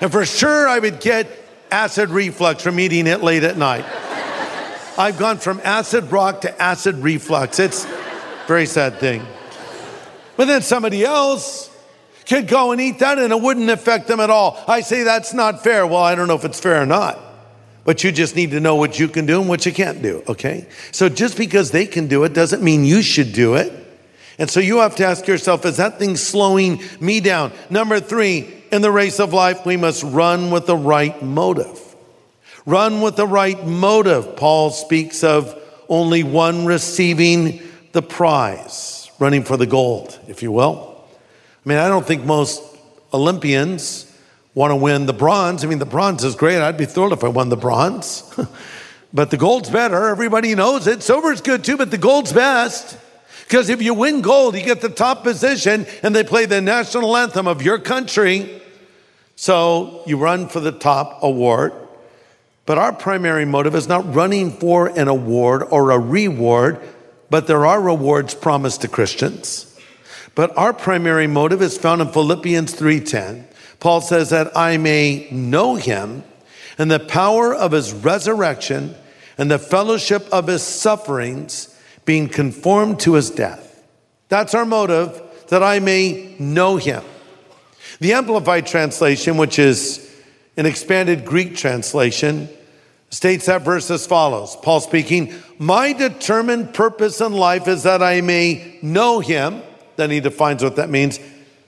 And 0.00 0.12
for 0.12 0.24
sure, 0.24 0.68
I 0.68 0.78
would 0.78 1.00
get 1.00 1.28
acid 1.70 2.10
reflux 2.10 2.62
from 2.62 2.78
eating 2.78 3.06
it 3.06 3.22
late 3.22 3.44
at 3.44 3.56
night. 3.56 3.84
I've 4.98 5.18
gone 5.18 5.38
from 5.38 5.60
acid 5.62 6.10
rock 6.10 6.42
to 6.42 6.62
acid 6.62 6.96
reflux. 6.96 7.58
It's 7.58 7.84
a 7.84 8.44
very 8.46 8.66
sad 8.66 8.98
thing. 8.98 9.22
But 10.36 10.46
then 10.46 10.62
somebody 10.62 11.04
else 11.04 11.70
could 12.26 12.48
go 12.48 12.72
and 12.72 12.80
eat 12.80 12.98
that 13.00 13.18
and 13.18 13.32
it 13.32 13.40
wouldn't 13.40 13.70
affect 13.70 14.08
them 14.08 14.20
at 14.20 14.30
all. 14.30 14.62
I 14.66 14.80
say 14.80 15.02
that's 15.02 15.34
not 15.34 15.62
fair. 15.62 15.86
Well, 15.86 16.02
I 16.02 16.14
don't 16.14 16.28
know 16.28 16.34
if 16.34 16.44
it's 16.44 16.60
fair 16.60 16.82
or 16.82 16.86
not. 16.86 17.18
But 17.86 18.02
you 18.02 18.10
just 18.10 18.34
need 18.34 18.50
to 18.50 18.60
know 18.60 18.74
what 18.74 18.98
you 18.98 19.06
can 19.06 19.24
do 19.24 19.40
and 19.40 19.48
what 19.48 19.64
you 19.64 19.72
can't 19.72 20.02
do, 20.02 20.22
okay? 20.28 20.66
So 20.90 21.08
just 21.08 21.38
because 21.38 21.70
they 21.70 21.86
can 21.86 22.08
do 22.08 22.24
it 22.24 22.34
doesn't 22.34 22.62
mean 22.62 22.84
you 22.84 23.00
should 23.00 23.32
do 23.32 23.54
it. 23.54 23.72
And 24.38 24.50
so 24.50 24.60
you 24.60 24.78
have 24.78 24.96
to 24.96 25.06
ask 25.06 25.26
yourself, 25.26 25.64
is 25.64 25.78
that 25.78 25.98
thing 25.98 26.16
slowing 26.16 26.82
me 27.00 27.20
down? 27.20 27.52
Number 27.70 28.00
three, 28.00 28.52
in 28.72 28.82
the 28.82 28.90
race 28.90 29.20
of 29.20 29.32
life, 29.32 29.64
we 29.64 29.76
must 29.76 30.02
run 30.02 30.50
with 30.50 30.66
the 30.66 30.76
right 30.76 31.22
motive. 31.22 31.80
Run 32.66 33.00
with 33.00 33.14
the 33.14 33.26
right 33.26 33.64
motive. 33.64 34.36
Paul 34.36 34.70
speaks 34.70 35.22
of 35.22 35.56
only 35.88 36.24
one 36.24 36.66
receiving 36.66 37.62
the 37.92 38.02
prize, 38.02 39.08
running 39.20 39.44
for 39.44 39.56
the 39.56 39.66
gold, 39.66 40.18
if 40.26 40.42
you 40.42 40.50
will. 40.50 41.04
I 41.64 41.68
mean, 41.68 41.78
I 41.78 41.86
don't 41.86 42.04
think 42.04 42.24
most 42.24 42.62
Olympians 43.14 44.12
want 44.56 44.70
to 44.70 44.76
win 44.76 45.04
the 45.04 45.12
bronze. 45.12 45.62
I 45.62 45.68
mean, 45.68 45.78
the 45.78 45.86
bronze 45.86 46.24
is 46.24 46.34
great. 46.34 46.60
I'd 46.60 46.78
be 46.78 46.86
thrilled 46.86 47.12
if 47.12 47.22
I 47.22 47.28
won 47.28 47.50
the 47.50 47.58
bronze. 47.58 48.24
but 49.14 49.30
the 49.30 49.36
gold's 49.36 49.68
better. 49.68 50.08
Everybody 50.08 50.54
knows 50.54 50.86
it. 50.86 51.02
Silver's 51.02 51.42
good 51.42 51.62
too, 51.62 51.76
but 51.76 51.90
the 51.90 51.98
gold's 51.98 52.32
best. 52.32 52.98
Because 53.44 53.68
if 53.68 53.82
you 53.82 53.92
win 53.92 54.22
gold, 54.22 54.56
you 54.56 54.64
get 54.64 54.80
the 54.80 54.88
top 54.88 55.22
position 55.22 55.86
and 56.02 56.16
they 56.16 56.24
play 56.24 56.46
the 56.46 56.62
national 56.62 57.14
anthem 57.18 57.46
of 57.46 57.60
your 57.60 57.78
country. 57.78 58.62
So 59.36 60.02
you 60.06 60.16
run 60.16 60.48
for 60.48 60.60
the 60.60 60.72
top 60.72 61.22
award. 61.22 61.74
But 62.64 62.78
our 62.78 62.94
primary 62.94 63.44
motive 63.44 63.74
is 63.74 63.86
not 63.86 64.14
running 64.14 64.52
for 64.52 64.88
an 64.88 65.06
award 65.06 65.64
or 65.70 65.90
a 65.90 65.98
reward, 65.98 66.80
but 67.28 67.46
there 67.46 67.66
are 67.66 67.80
rewards 67.80 68.34
promised 68.34 68.80
to 68.80 68.88
Christians. 68.88 69.78
But 70.34 70.56
our 70.56 70.72
primary 70.72 71.26
motive 71.26 71.60
is 71.60 71.76
found 71.76 72.00
in 72.00 72.08
Philippians 72.08 72.74
3:10. 72.74 73.44
Paul 73.80 74.00
says 74.00 74.30
that 74.30 74.56
I 74.56 74.76
may 74.76 75.28
know 75.30 75.76
him 75.76 76.24
and 76.78 76.90
the 76.90 77.00
power 77.00 77.54
of 77.54 77.72
his 77.72 77.92
resurrection 77.92 78.94
and 79.38 79.50
the 79.50 79.58
fellowship 79.58 80.26
of 80.32 80.46
his 80.46 80.62
sufferings, 80.62 81.78
being 82.04 82.28
conformed 82.28 83.00
to 83.00 83.14
his 83.14 83.30
death. 83.30 83.82
That's 84.28 84.54
our 84.54 84.64
motive, 84.64 85.22
that 85.48 85.62
I 85.62 85.78
may 85.78 86.34
know 86.38 86.76
him. 86.76 87.02
The 88.00 88.12
Amplified 88.12 88.66
Translation, 88.66 89.36
which 89.36 89.58
is 89.58 90.02
an 90.56 90.66
expanded 90.66 91.24
Greek 91.24 91.56
translation, 91.56 92.48
states 93.10 93.46
that 93.46 93.62
verse 93.62 93.90
as 93.90 94.06
follows 94.06 94.56
Paul 94.62 94.80
speaking, 94.80 95.34
My 95.58 95.92
determined 95.92 96.74
purpose 96.74 97.20
in 97.20 97.32
life 97.32 97.68
is 97.68 97.84
that 97.84 98.02
I 98.02 98.20
may 98.20 98.78
know 98.82 99.20
him. 99.20 99.62
Then 99.96 100.10
he 100.10 100.20
defines 100.20 100.62
what 100.62 100.76
that 100.76 100.90
means 100.90 101.18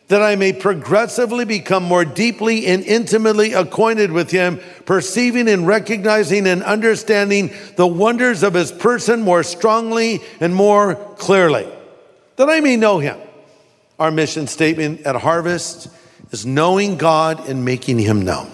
that 0.08 0.22
I 0.22 0.36
may 0.36 0.52
progressively 0.52 1.44
become 1.44 1.84
more 1.84 2.04
deeply 2.04 2.66
and 2.66 2.82
intimately 2.82 3.52
acquainted 3.52 4.10
with 4.10 4.30
him, 4.30 4.60
perceiving 4.86 5.48
and 5.48 5.66
recognizing 5.66 6.46
and 6.46 6.62
understanding 6.62 7.52
the 7.76 7.86
wonders 7.86 8.42
of 8.42 8.54
his 8.54 8.72
person 8.72 9.22
more 9.22 9.42
strongly 9.42 10.20
and 10.40 10.54
more 10.54 10.94
clearly. 11.16 11.68
That 12.36 12.48
I 12.48 12.60
may 12.60 12.76
know 12.76 12.98
him. 12.98 13.18
Our 13.98 14.10
mission 14.10 14.46
statement 14.46 15.02
at 15.02 15.16
Harvest 15.16 15.88
is 16.30 16.46
knowing 16.46 16.96
God 16.96 17.48
and 17.48 17.64
making 17.64 17.98
him 17.98 18.22
known. 18.22 18.50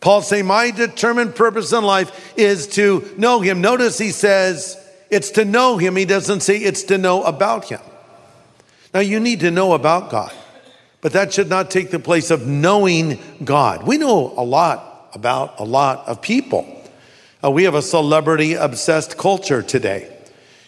Paul 0.00 0.22
saying, 0.22 0.46
My 0.46 0.70
determined 0.70 1.34
purpose 1.34 1.72
in 1.72 1.84
life 1.84 2.34
is 2.36 2.66
to 2.68 3.08
know 3.16 3.40
him. 3.40 3.60
Notice 3.60 3.98
he 3.98 4.10
says, 4.10 4.82
it's 5.10 5.30
to 5.32 5.44
know 5.44 5.78
him. 5.78 5.96
He 5.96 6.04
doesn't 6.04 6.40
say 6.40 6.58
it's 6.58 6.84
to 6.84 6.98
know 6.98 7.22
about 7.22 7.66
him. 7.66 7.80
Now, 8.92 9.00
you 9.00 9.20
need 9.20 9.40
to 9.40 9.50
know 9.50 9.72
about 9.72 10.10
God. 10.10 10.32
But 11.06 11.12
that 11.12 11.32
should 11.32 11.48
not 11.48 11.70
take 11.70 11.92
the 11.92 12.00
place 12.00 12.32
of 12.32 12.48
knowing 12.48 13.20
God. 13.44 13.86
We 13.86 13.96
know 13.96 14.34
a 14.36 14.42
lot 14.42 15.08
about 15.14 15.60
a 15.60 15.62
lot 15.62 16.08
of 16.08 16.20
people. 16.20 16.66
Uh, 17.44 17.52
we 17.52 17.62
have 17.62 17.76
a 17.76 17.80
celebrity 17.80 18.54
obsessed 18.54 19.16
culture 19.16 19.62
today. 19.62 20.12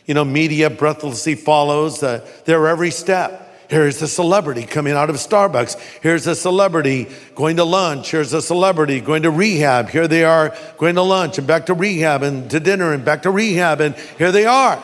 You 0.06 0.14
know, 0.14 0.24
media 0.24 0.70
breathlessly 0.70 1.34
follows 1.34 2.04
uh, 2.04 2.24
their 2.44 2.68
every 2.68 2.92
step. 2.92 3.66
Here's 3.68 4.00
a 4.00 4.06
celebrity 4.06 4.62
coming 4.62 4.92
out 4.92 5.10
of 5.10 5.16
Starbucks. 5.16 5.76
Here's 6.02 6.28
a 6.28 6.36
celebrity 6.36 7.08
going 7.34 7.56
to 7.56 7.64
lunch. 7.64 8.12
Here's 8.12 8.32
a 8.32 8.40
celebrity 8.40 9.00
going 9.00 9.24
to 9.24 9.32
rehab. 9.32 9.88
Here 9.88 10.06
they 10.06 10.22
are 10.22 10.56
going 10.76 10.94
to 10.94 11.02
lunch 11.02 11.38
and 11.38 11.48
back 11.48 11.66
to 11.66 11.74
rehab 11.74 12.22
and 12.22 12.48
to 12.52 12.60
dinner 12.60 12.92
and 12.92 13.04
back 13.04 13.22
to 13.22 13.32
rehab. 13.32 13.80
And 13.80 13.96
here 14.18 14.30
they 14.30 14.46
are. 14.46 14.80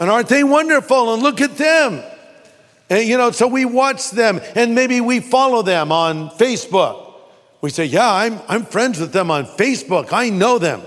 And 0.00 0.10
aren't 0.10 0.26
they 0.26 0.42
wonderful? 0.42 1.14
And 1.14 1.22
look 1.22 1.40
at 1.40 1.56
them. 1.56 2.02
And, 2.90 3.08
you 3.08 3.16
know, 3.16 3.30
so 3.30 3.46
we 3.46 3.64
watch 3.64 4.10
them 4.10 4.40
and 4.56 4.74
maybe 4.74 5.00
we 5.00 5.20
follow 5.20 5.62
them 5.62 5.92
on 5.92 6.30
Facebook. 6.30 7.12
We 7.60 7.70
say, 7.70 7.84
Yeah, 7.84 8.12
I'm, 8.12 8.40
I'm 8.48 8.64
friends 8.64 8.98
with 8.98 9.12
them 9.12 9.30
on 9.30 9.46
Facebook. 9.46 10.12
I 10.12 10.28
know 10.28 10.58
them. 10.58 10.82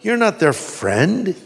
You're 0.00 0.16
not 0.16 0.40
their 0.40 0.54
friend. 0.54 1.36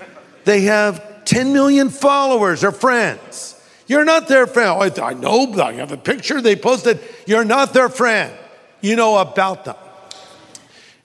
They 0.45 0.63
have 0.63 1.25
10 1.25 1.53
million 1.53 1.91
followers 1.91 2.65
or 2.65 2.71
friends. 2.71 3.53
You're 3.89 4.05
not 4.05 4.29
their 4.29 4.47
friend. 4.47 4.71
Oh, 4.71 4.81
I, 4.81 5.11
I 5.11 5.15
know, 5.15 5.53
I 5.61 5.73
have 5.75 5.93
a 5.93 5.97
picture 5.97 6.41
they 6.41 6.57
posted. 6.57 7.01
You're 7.27 7.45
not 7.45 7.75
their 7.75 7.89
friend. 7.89 8.33
You 8.81 8.97
know 8.97 9.19
about 9.19 9.65
them. 9.65 9.77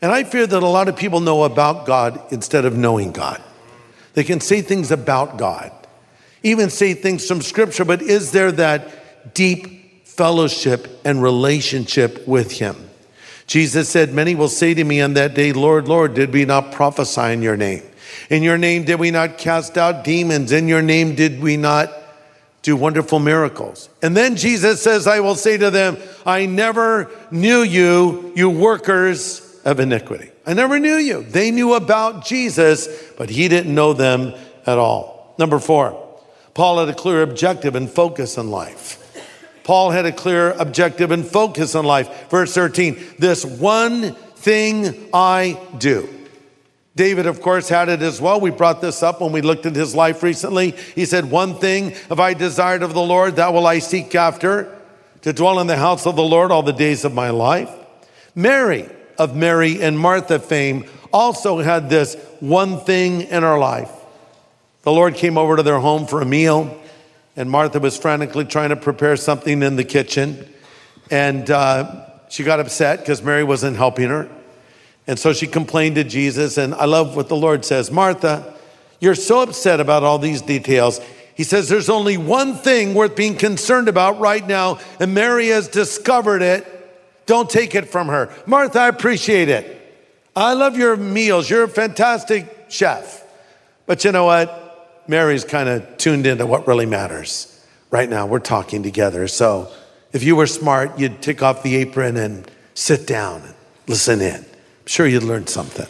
And 0.01 0.11
I 0.11 0.23
fear 0.23 0.47
that 0.47 0.63
a 0.63 0.67
lot 0.67 0.87
of 0.87 0.95
people 0.95 1.19
know 1.19 1.43
about 1.43 1.85
God 1.85 2.21
instead 2.31 2.65
of 2.65 2.75
knowing 2.75 3.11
God. 3.11 3.41
They 4.13 4.23
can 4.23 4.39
say 4.39 4.61
things 4.61 4.91
about 4.91 5.37
God, 5.37 5.71
even 6.43 6.69
say 6.69 6.93
things 6.93 7.27
from 7.27 7.41
Scripture, 7.41 7.85
but 7.85 8.01
is 8.01 8.31
there 8.31 8.51
that 8.53 9.33
deep 9.33 10.07
fellowship 10.07 11.01
and 11.05 11.21
relationship 11.21 12.27
with 12.27 12.51
Him? 12.51 12.75
Jesus 13.47 13.89
said, 13.89 14.13
Many 14.13 14.33
will 14.33 14.47
say 14.47 14.73
to 14.73 14.83
me 14.83 15.01
on 15.01 15.13
that 15.15 15.33
day, 15.33 15.53
Lord, 15.53 15.87
Lord, 15.87 16.13
did 16.13 16.31
we 16.33 16.45
not 16.45 16.71
prophesy 16.71 17.33
in 17.33 17.41
your 17.41 17.57
name? 17.57 17.83
In 18.29 18.43
your 18.43 18.57
name 18.57 18.85
did 18.85 18.99
we 18.99 19.11
not 19.11 19.37
cast 19.37 19.77
out 19.77 20.03
demons? 20.03 20.51
In 20.51 20.67
your 20.67 20.81
name 20.81 21.15
did 21.15 21.41
we 21.41 21.57
not 21.57 21.91
do 22.61 22.75
wonderful 22.75 23.19
miracles? 23.19 23.89
And 24.01 24.15
then 24.15 24.35
Jesus 24.35 24.81
says, 24.81 25.07
I 25.07 25.19
will 25.19 25.35
say 25.35 25.57
to 25.57 25.69
them, 25.69 25.97
I 26.25 26.45
never 26.45 27.11
knew 27.29 27.61
you, 27.61 28.31
you 28.35 28.49
workers 28.49 29.59
of 29.65 29.79
iniquity. 29.79 30.31
I 30.45 30.53
never 30.53 30.79
knew 30.79 30.95
you. 30.95 31.23
They 31.23 31.51
knew 31.51 31.73
about 31.73 32.25
Jesus, 32.25 32.87
but 33.17 33.29
he 33.29 33.47
didn't 33.47 33.73
know 33.73 33.93
them 33.93 34.33
at 34.65 34.77
all. 34.77 35.35
Number 35.37 35.59
four, 35.59 36.00
Paul 36.53 36.79
had 36.79 36.89
a 36.89 36.93
clear 36.93 37.21
objective 37.21 37.75
and 37.75 37.89
focus 37.89 38.37
in 38.37 38.49
life. 38.51 38.97
Paul 39.63 39.91
had 39.91 40.05
a 40.05 40.11
clear 40.11 40.51
objective 40.51 41.11
and 41.11 41.25
focus 41.25 41.75
in 41.75 41.85
life. 41.85 42.29
Verse 42.29 42.53
13, 42.53 42.99
this 43.19 43.45
one 43.45 44.13
thing 44.35 45.09
I 45.13 45.59
do. 45.77 46.09
David, 46.95 47.25
of 47.25 47.41
course, 47.41 47.69
had 47.69 47.87
it 47.87 48.01
as 48.01 48.19
well. 48.19 48.41
We 48.41 48.51
brought 48.51 48.81
this 48.81 49.01
up 49.01 49.21
when 49.21 49.31
we 49.31 49.41
looked 49.41 49.65
at 49.65 49.75
his 49.75 49.95
life 49.95 50.23
recently. 50.23 50.71
He 50.71 51.05
said, 51.05 51.31
One 51.31 51.55
thing 51.55 51.91
have 52.09 52.19
I 52.19 52.33
desired 52.33 52.83
of 52.83 52.93
the 52.93 53.01
Lord, 53.01 53.37
that 53.37 53.53
will 53.53 53.65
I 53.65 53.79
seek 53.79 54.13
after, 54.13 54.77
to 55.21 55.31
dwell 55.31 55.59
in 55.59 55.67
the 55.67 55.77
house 55.77 56.05
of 56.05 56.17
the 56.17 56.23
Lord 56.23 56.51
all 56.51 56.63
the 56.63 56.73
days 56.73 57.05
of 57.05 57.13
my 57.13 57.29
life. 57.29 57.69
Mary, 58.35 58.89
of 59.17 59.35
Mary 59.35 59.81
and 59.81 59.97
Martha 59.97 60.39
fame, 60.39 60.85
also 61.13 61.59
had 61.59 61.89
this 61.89 62.15
one 62.39 62.79
thing 62.79 63.21
in 63.21 63.43
her 63.43 63.57
life. 63.57 63.91
The 64.83 64.91
Lord 64.91 65.13
came 65.13 65.37
over 65.37 65.57
to 65.57 65.63
their 65.63 65.79
home 65.79 66.07
for 66.07 66.21
a 66.21 66.25
meal, 66.25 66.75
and 67.35 67.49
Martha 67.49 67.79
was 67.79 67.97
frantically 67.97 68.45
trying 68.45 68.69
to 68.69 68.75
prepare 68.75 69.15
something 69.15 69.61
in 69.61 69.75
the 69.75 69.83
kitchen. 69.83 70.51
And 71.11 71.49
uh, 71.51 72.07
she 72.29 72.43
got 72.43 72.59
upset 72.59 72.99
because 72.99 73.21
Mary 73.21 73.43
wasn't 73.43 73.77
helping 73.77 74.09
her. 74.09 74.27
And 75.05 75.19
so 75.19 75.33
she 75.33 75.45
complained 75.45 75.95
to 75.95 76.03
Jesus. 76.03 76.57
And 76.57 76.73
I 76.73 76.85
love 76.85 77.15
what 77.15 77.27
the 77.27 77.35
Lord 77.35 77.63
says 77.63 77.91
Martha, 77.91 78.55
you're 78.99 79.15
so 79.15 79.41
upset 79.41 79.79
about 79.79 80.03
all 80.03 80.17
these 80.17 80.41
details. 80.41 80.99
He 81.35 81.43
says 81.43 81.69
there's 81.69 81.89
only 81.89 82.17
one 82.17 82.55
thing 82.55 82.93
worth 82.93 83.15
being 83.15 83.35
concerned 83.35 83.87
about 83.87 84.19
right 84.19 84.45
now, 84.45 84.79
and 84.99 85.13
Mary 85.13 85.47
has 85.47 85.67
discovered 85.67 86.41
it. 86.41 86.67
Don't 87.25 87.49
take 87.49 87.75
it 87.75 87.87
from 87.89 88.07
her. 88.07 88.33
Martha, 88.45 88.79
I 88.79 88.87
appreciate 88.87 89.49
it. 89.49 89.77
I 90.35 90.53
love 90.53 90.77
your 90.77 90.95
meals. 90.97 91.49
You're 91.49 91.63
a 91.63 91.69
fantastic 91.69 92.67
chef. 92.69 93.23
But 93.85 94.05
you 94.05 94.11
know 94.11 94.25
what? 94.25 94.60
Mary's 95.07 95.43
kind 95.43 95.69
of 95.69 95.97
tuned 95.97 96.25
into 96.25 96.45
what 96.45 96.67
really 96.67 96.85
matters. 96.85 97.47
Right 97.89 98.09
now, 98.09 98.25
we're 98.25 98.39
talking 98.39 98.83
together. 98.83 99.27
So 99.27 99.71
if 100.13 100.23
you 100.23 100.35
were 100.35 100.47
smart, 100.47 100.97
you'd 100.99 101.21
take 101.21 101.41
off 101.41 101.63
the 101.63 101.75
apron 101.75 102.17
and 102.17 102.49
sit 102.73 103.07
down 103.07 103.41
and 103.41 103.53
listen 103.87 104.21
in. 104.21 104.35
I'm 104.35 104.87
sure 104.87 105.05
you'd 105.05 105.23
learn 105.23 105.47
something. 105.47 105.87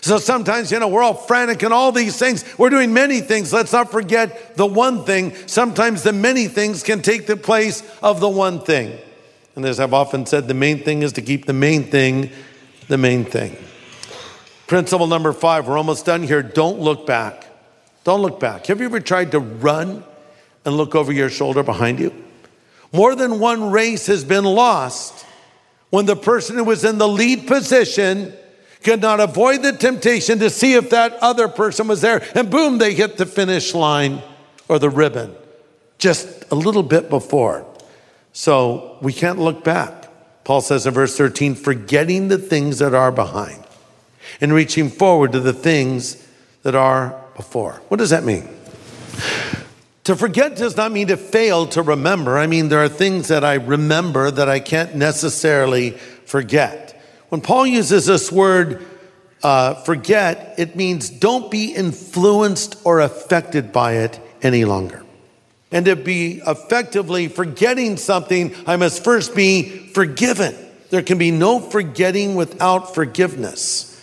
So 0.00 0.18
sometimes, 0.18 0.70
you 0.70 0.78
know, 0.78 0.88
we're 0.88 1.02
all 1.02 1.14
frantic 1.14 1.62
and 1.62 1.72
all 1.72 1.90
these 1.90 2.18
things. 2.18 2.44
We're 2.58 2.70
doing 2.70 2.92
many 2.92 3.20
things. 3.20 3.52
Let's 3.52 3.72
not 3.72 3.90
forget 3.90 4.56
the 4.56 4.66
one 4.66 5.04
thing. 5.04 5.34
Sometimes 5.46 6.02
the 6.02 6.12
many 6.12 6.46
things 6.46 6.82
can 6.82 7.02
take 7.02 7.26
the 7.26 7.36
place 7.36 7.82
of 8.02 8.20
the 8.20 8.28
one 8.28 8.60
thing. 8.60 8.98
And 9.56 9.64
as 9.64 9.80
I've 9.80 9.94
often 9.94 10.26
said, 10.26 10.48
the 10.48 10.54
main 10.54 10.82
thing 10.82 11.02
is 11.02 11.12
to 11.14 11.22
keep 11.22 11.46
the 11.46 11.52
main 11.52 11.84
thing 11.84 12.30
the 12.88 12.98
main 12.98 13.24
thing. 13.24 13.56
Principle 14.66 15.06
number 15.06 15.32
five, 15.32 15.66
we're 15.66 15.78
almost 15.78 16.06
done 16.06 16.22
here. 16.22 16.42
Don't 16.42 16.80
look 16.80 17.06
back. 17.06 17.46
Don't 18.06 18.22
look 18.22 18.38
back. 18.38 18.66
Have 18.66 18.78
you 18.78 18.86
ever 18.86 19.00
tried 19.00 19.32
to 19.32 19.40
run 19.40 20.04
and 20.64 20.76
look 20.76 20.94
over 20.94 21.12
your 21.12 21.28
shoulder 21.28 21.64
behind 21.64 21.98
you? 21.98 22.14
More 22.92 23.16
than 23.16 23.40
one 23.40 23.72
race 23.72 24.06
has 24.06 24.22
been 24.22 24.44
lost 24.44 25.26
when 25.90 26.06
the 26.06 26.14
person 26.14 26.54
who 26.54 26.62
was 26.62 26.84
in 26.84 26.98
the 26.98 27.08
lead 27.08 27.48
position 27.48 28.32
could 28.84 29.00
not 29.00 29.18
avoid 29.18 29.62
the 29.62 29.72
temptation 29.72 30.38
to 30.38 30.50
see 30.50 30.74
if 30.74 30.90
that 30.90 31.14
other 31.14 31.48
person 31.48 31.88
was 31.88 32.00
there, 32.00 32.24
and 32.36 32.48
boom, 32.48 32.78
they 32.78 32.94
hit 32.94 33.16
the 33.16 33.26
finish 33.26 33.74
line 33.74 34.22
or 34.68 34.78
the 34.78 34.88
ribbon 34.88 35.34
just 35.98 36.44
a 36.52 36.54
little 36.54 36.84
bit 36.84 37.10
before. 37.10 37.66
So 38.32 38.98
we 39.02 39.12
can't 39.12 39.40
look 39.40 39.64
back. 39.64 40.44
Paul 40.44 40.60
says 40.60 40.86
in 40.86 40.94
verse 40.94 41.16
13, 41.16 41.56
forgetting 41.56 42.28
the 42.28 42.38
things 42.38 42.78
that 42.78 42.94
are 42.94 43.10
behind 43.10 43.64
and 44.40 44.52
reaching 44.52 44.90
forward 44.90 45.32
to 45.32 45.40
the 45.40 45.52
things 45.52 46.24
that 46.62 46.76
are 46.76 47.25
before. 47.36 47.82
What 47.88 47.98
does 47.98 48.10
that 48.10 48.24
mean? 48.24 48.48
To 50.04 50.16
forget 50.16 50.56
does 50.56 50.76
not 50.76 50.92
mean 50.92 51.08
to 51.08 51.16
fail 51.16 51.66
to 51.68 51.82
remember. 51.82 52.38
I 52.38 52.46
mean, 52.46 52.68
there 52.68 52.82
are 52.82 52.88
things 52.88 53.28
that 53.28 53.44
I 53.44 53.54
remember 53.54 54.30
that 54.30 54.48
I 54.48 54.60
can't 54.60 54.94
necessarily 54.94 55.90
forget. 55.90 57.02
When 57.28 57.40
Paul 57.40 57.66
uses 57.66 58.06
this 58.06 58.30
word, 58.30 58.86
uh, 59.42 59.74
forget, 59.74 60.54
it 60.58 60.76
means 60.76 61.10
don't 61.10 61.50
be 61.50 61.74
influenced 61.74 62.76
or 62.84 63.00
affected 63.00 63.72
by 63.72 63.94
it 63.94 64.20
any 64.42 64.64
longer. 64.64 65.04
And 65.72 65.86
to 65.86 65.96
be 65.96 66.40
effectively 66.46 67.26
forgetting 67.28 67.96
something, 67.96 68.54
I 68.66 68.76
must 68.76 69.02
first 69.02 69.34
be 69.34 69.88
forgiven. 69.88 70.54
There 70.90 71.02
can 71.02 71.18
be 71.18 71.32
no 71.32 71.58
forgetting 71.58 72.36
without 72.36 72.94
forgiveness. 72.94 73.95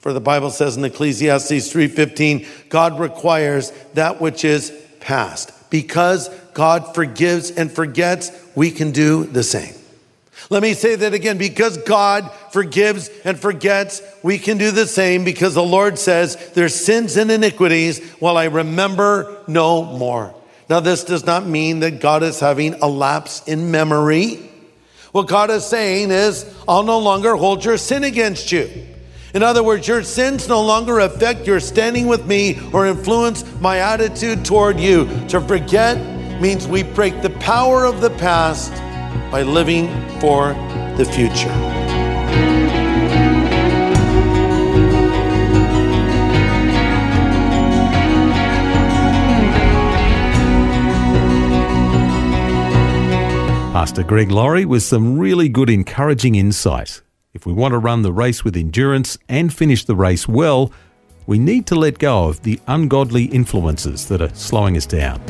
For 0.00 0.12
the 0.12 0.20
Bible 0.20 0.50
says 0.50 0.76
in 0.76 0.84
Ecclesiastes 0.84 1.70
3:15, 1.70 2.46
God 2.68 2.98
requires 2.98 3.72
that 3.94 4.20
which 4.20 4.44
is 4.44 4.72
past. 5.00 5.52
Because 5.68 6.28
God 6.52 6.94
forgives 6.94 7.50
and 7.50 7.70
forgets, 7.70 8.32
we 8.54 8.70
can 8.70 8.90
do 8.90 9.24
the 9.24 9.44
same. 9.44 9.74
Let 10.48 10.62
me 10.62 10.74
say 10.74 10.96
that 10.96 11.14
again. 11.14 11.38
Because 11.38 11.76
God 11.76 12.30
forgives 12.50 13.08
and 13.24 13.38
forgets, 13.38 14.02
we 14.22 14.38
can 14.38 14.58
do 14.58 14.70
the 14.70 14.86
same 14.86 15.22
because 15.22 15.54
the 15.54 15.62
Lord 15.62 15.98
says, 15.98 16.36
There's 16.54 16.74
sins 16.74 17.16
and 17.16 17.30
iniquities 17.30 18.02
while 18.18 18.36
I 18.36 18.46
remember 18.46 19.36
no 19.46 19.84
more. 19.84 20.34
Now, 20.68 20.80
this 20.80 21.04
does 21.04 21.26
not 21.26 21.46
mean 21.46 21.80
that 21.80 22.00
God 22.00 22.22
is 22.22 22.40
having 22.40 22.74
a 22.74 22.86
lapse 22.86 23.46
in 23.46 23.70
memory. 23.70 24.50
What 25.12 25.26
God 25.26 25.50
is 25.50 25.66
saying 25.66 26.10
is, 26.12 26.46
I'll 26.68 26.84
no 26.84 27.00
longer 27.00 27.34
hold 27.34 27.64
your 27.64 27.76
sin 27.76 28.04
against 28.04 28.52
you. 28.52 28.86
In 29.32 29.44
other 29.44 29.62
words, 29.62 29.86
your 29.86 30.02
sins 30.02 30.48
no 30.48 30.60
longer 30.60 31.00
affect 31.00 31.46
your 31.46 31.60
standing 31.60 32.08
with 32.08 32.26
me 32.26 32.58
or 32.72 32.86
influence 32.86 33.44
my 33.60 33.78
attitude 33.78 34.44
toward 34.44 34.80
you. 34.80 35.06
To 35.28 35.40
forget 35.40 35.96
means 36.40 36.66
we 36.66 36.82
break 36.82 37.22
the 37.22 37.30
power 37.30 37.84
of 37.84 38.00
the 38.00 38.10
past 38.10 38.72
by 39.30 39.42
living 39.42 39.88
for 40.18 40.54
the 40.96 41.04
future. 41.04 41.48
Pastor 53.72 54.02
Greg 54.02 54.30
Laurie 54.30 54.66
with 54.66 54.82
some 54.82 55.18
really 55.18 55.48
good 55.48 55.70
encouraging 55.70 56.34
insight. 56.34 57.00
If 57.32 57.46
we 57.46 57.52
want 57.52 57.72
to 57.72 57.78
run 57.78 58.02
the 58.02 58.12
race 58.12 58.42
with 58.42 58.56
endurance 58.56 59.16
and 59.28 59.54
finish 59.54 59.84
the 59.84 59.94
race 59.94 60.26
well, 60.26 60.72
we 61.26 61.38
need 61.38 61.64
to 61.68 61.76
let 61.76 62.00
go 62.00 62.24
of 62.24 62.42
the 62.42 62.58
ungodly 62.66 63.26
influences 63.26 64.08
that 64.08 64.20
are 64.20 64.34
slowing 64.34 64.76
us 64.76 64.84
down. 64.84 65.22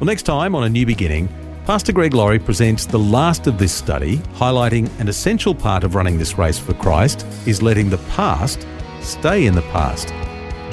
Well, 0.00 0.06
next 0.06 0.24
time 0.24 0.56
on 0.56 0.64
A 0.64 0.68
New 0.68 0.86
Beginning, 0.86 1.28
Pastor 1.66 1.92
Greg 1.92 2.14
Laurie 2.14 2.40
presents 2.40 2.84
the 2.84 2.98
last 2.98 3.46
of 3.46 3.58
this 3.58 3.72
study, 3.72 4.16
highlighting 4.34 4.90
an 4.98 5.06
essential 5.06 5.54
part 5.54 5.84
of 5.84 5.94
running 5.94 6.18
this 6.18 6.36
race 6.36 6.58
for 6.58 6.74
Christ 6.74 7.24
is 7.46 7.62
letting 7.62 7.90
the 7.90 7.98
past 8.16 8.66
stay 9.00 9.46
in 9.46 9.54
the 9.54 9.62
past. 9.62 10.12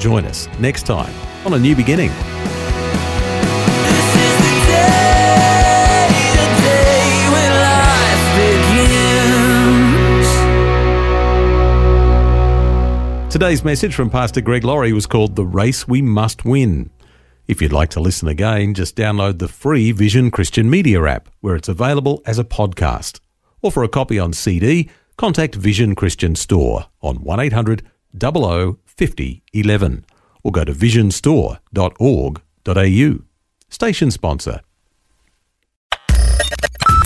Join 0.00 0.24
us 0.24 0.48
next 0.58 0.86
time 0.86 1.14
on 1.44 1.54
A 1.54 1.58
New 1.58 1.76
Beginning. 1.76 2.10
Today's 13.36 13.60
message 13.62 13.94
from 13.94 14.08
Pastor 14.08 14.40
Greg 14.40 14.64
Laurie 14.64 14.94
was 14.94 15.04
called 15.04 15.36
The 15.36 15.44
Race 15.44 15.86
We 15.86 16.00
Must 16.00 16.46
Win. 16.46 16.88
If 17.46 17.60
you'd 17.60 17.70
like 17.70 17.90
to 17.90 18.00
listen 18.00 18.28
again, 18.28 18.72
just 18.72 18.96
download 18.96 19.40
the 19.40 19.46
free 19.46 19.92
Vision 19.92 20.30
Christian 20.30 20.70
Media 20.70 21.04
app, 21.04 21.28
where 21.42 21.54
it's 21.54 21.68
available 21.68 22.22
as 22.24 22.38
a 22.38 22.44
podcast. 22.44 23.20
Or 23.60 23.70
for 23.70 23.84
a 23.84 23.90
copy 23.90 24.18
on 24.18 24.32
CD, 24.32 24.88
contact 25.18 25.54
Vision 25.54 25.94
Christian 25.94 26.34
Store 26.34 26.86
on 27.02 27.16
1800 27.16 27.82
00 28.18 28.78
50 28.86 29.42
11 29.52 30.06
or 30.42 30.50
go 30.50 30.64
to 30.64 30.72
visionstore.org.au. 30.72 33.18
Station 33.68 34.10
sponsor. 34.10 34.60